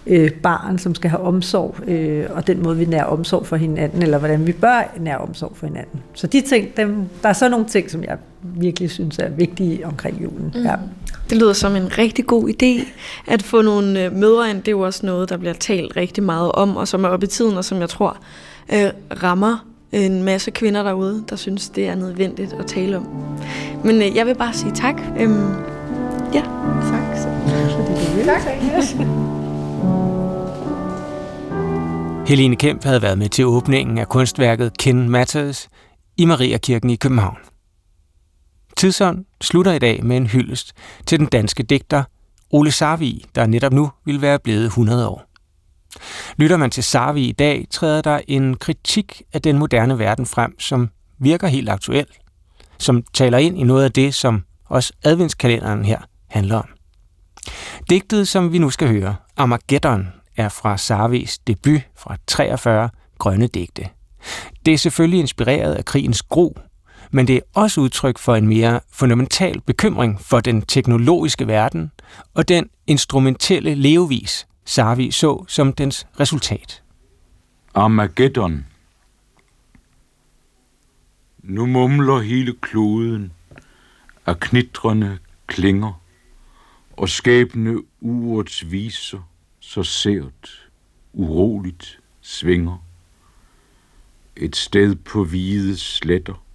[0.07, 4.03] øh, barn, som skal have omsorg, øh, og den måde, vi nærer omsorg for hinanden,
[4.03, 5.99] eller hvordan vi bør nære omsorg for hinanden.
[6.13, 9.85] Så de ting, dem, der er så nogle ting, som jeg virkelig synes er vigtige
[9.87, 10.51] omkring julen.
[10.55, 10.61] Mm.
[10.61, 10.75] Ja.
[11.29, 12.87] Det lyder som en rigtig god idé
[13.27, 14.57] at få nogle øh, mødre ind.
[14.57, 17.23] Det er jo også noget, der bliver talt rigtig meget om, og som er oppe
[17.25, 18.17] i tiden, og som jeg tror
[18.73, 18.89] øh,
[19.23, 23.07] rammer en masse kvinder derude, der synes, det er nødvendigt at tale om.
[23.83, 25.01] Men øh, jeg vil bare sige tak.
[25.19, 25.53] Øhm,
[26.33, 26.41] ja.
[26.91, 27.17] Tak.
[27.17, 28.41] Så, fordi du Tak.
[28.41, 29.44] tak.
[32.27, 35.69] Helene Kemp havde været med til åbningen af kunstværket Ken Matters
[36.17, 37.37] i Mariakirken i København.
[38.77, 40.73] Tidsånd slutter i dag med en hyldest
[41.05, 42.03] til den danske digter
[42.51, 45.25] Ole Sarvi, der netop nu vil være blevet 100 år.
[46.37, 50.59] Lytter man til Sarvi i dag, træder der en kritik af den moderne verden frem,
[50.59, 52.07] som virker helt aktuel,
[52.77, 55.99] som taler ind i noget af det, som også adventskalenderen her
[56.29, 56.67] handler om.
[57.89, 60.07] Digtet, som vi nu skal høre, Armageddon,
[60.37, 63.89] er fra Sarvis debut fra 43 Grønne Digte.
[64.65, 66.57] Det er selvfølgelig inspireret af krigens gro,
[67.11, 71.91] men det er også udtryk for en mere fundamental bekymring for den teknologiske verden
[72.33, 76.83] og den instrumentelle levevis, Sarvi så som dens resultat.
[77.73, 78.65] Armageddon.
[81.43, 83.31] Nu mumler hele kloden
[84.25, 85.17] af knitrende
[85.47, 86.01] klinger
[86.97, 89.19] og skæbne urets viser
[89.67, 90.69] så sært,
[91.13, 92.77] uroligt svinger.
[94.35, 96.45] Et sted på hvide sletter,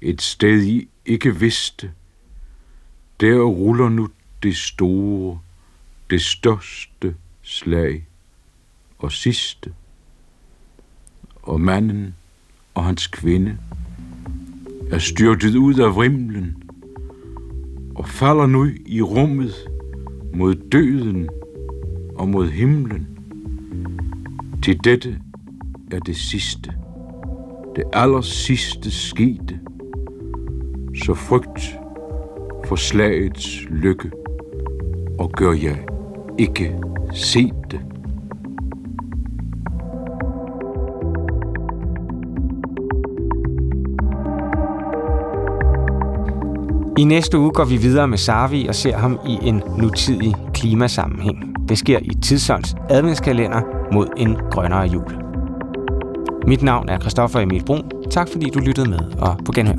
[0.00, 1.92] et sted I ikke vidste,
[3.20, 4.08] der ruller nu
[4.42, 5.40] det store,
[6.10, 8.06] det største slag
[8.98, 9.72] og sidste.
[11.42, 12.14] Og manden
[12.74, 13.58] og hans kvinde
[14.90, 16.62] er styrtet ud af vrimlen
[17.94, 19.54] og falder nu i rummet
[20.34, 21.28] mod døden
[22.18, 23.06] og mod himlen.
[24.62, 25.18] Til dette
[25.90, 26.72] er det sidste,
[27.76, 29.60] det aller sidste skete,
[31.04, 31.78] så frygt
[32.64, 34.10] for slagets lykke,
[35.18, 35.84] og gør jeg
[36.38, 36.74] ikke
[37.14, 37.80] se det.
[46.98, 51.57] I næste uge går vi videre med Savi og ser ham i en nutidig klimasammenhæng.
[51.68, 53.60] Det sker i Tidsånds adventskalender
[53.92, 55.12] mod en grønnere jul.
[56.46, 57.90] Mit navn er Christoffer Emil Brun.
[58.10, 59.78] Tak fordi du lyttede med, og på genhør.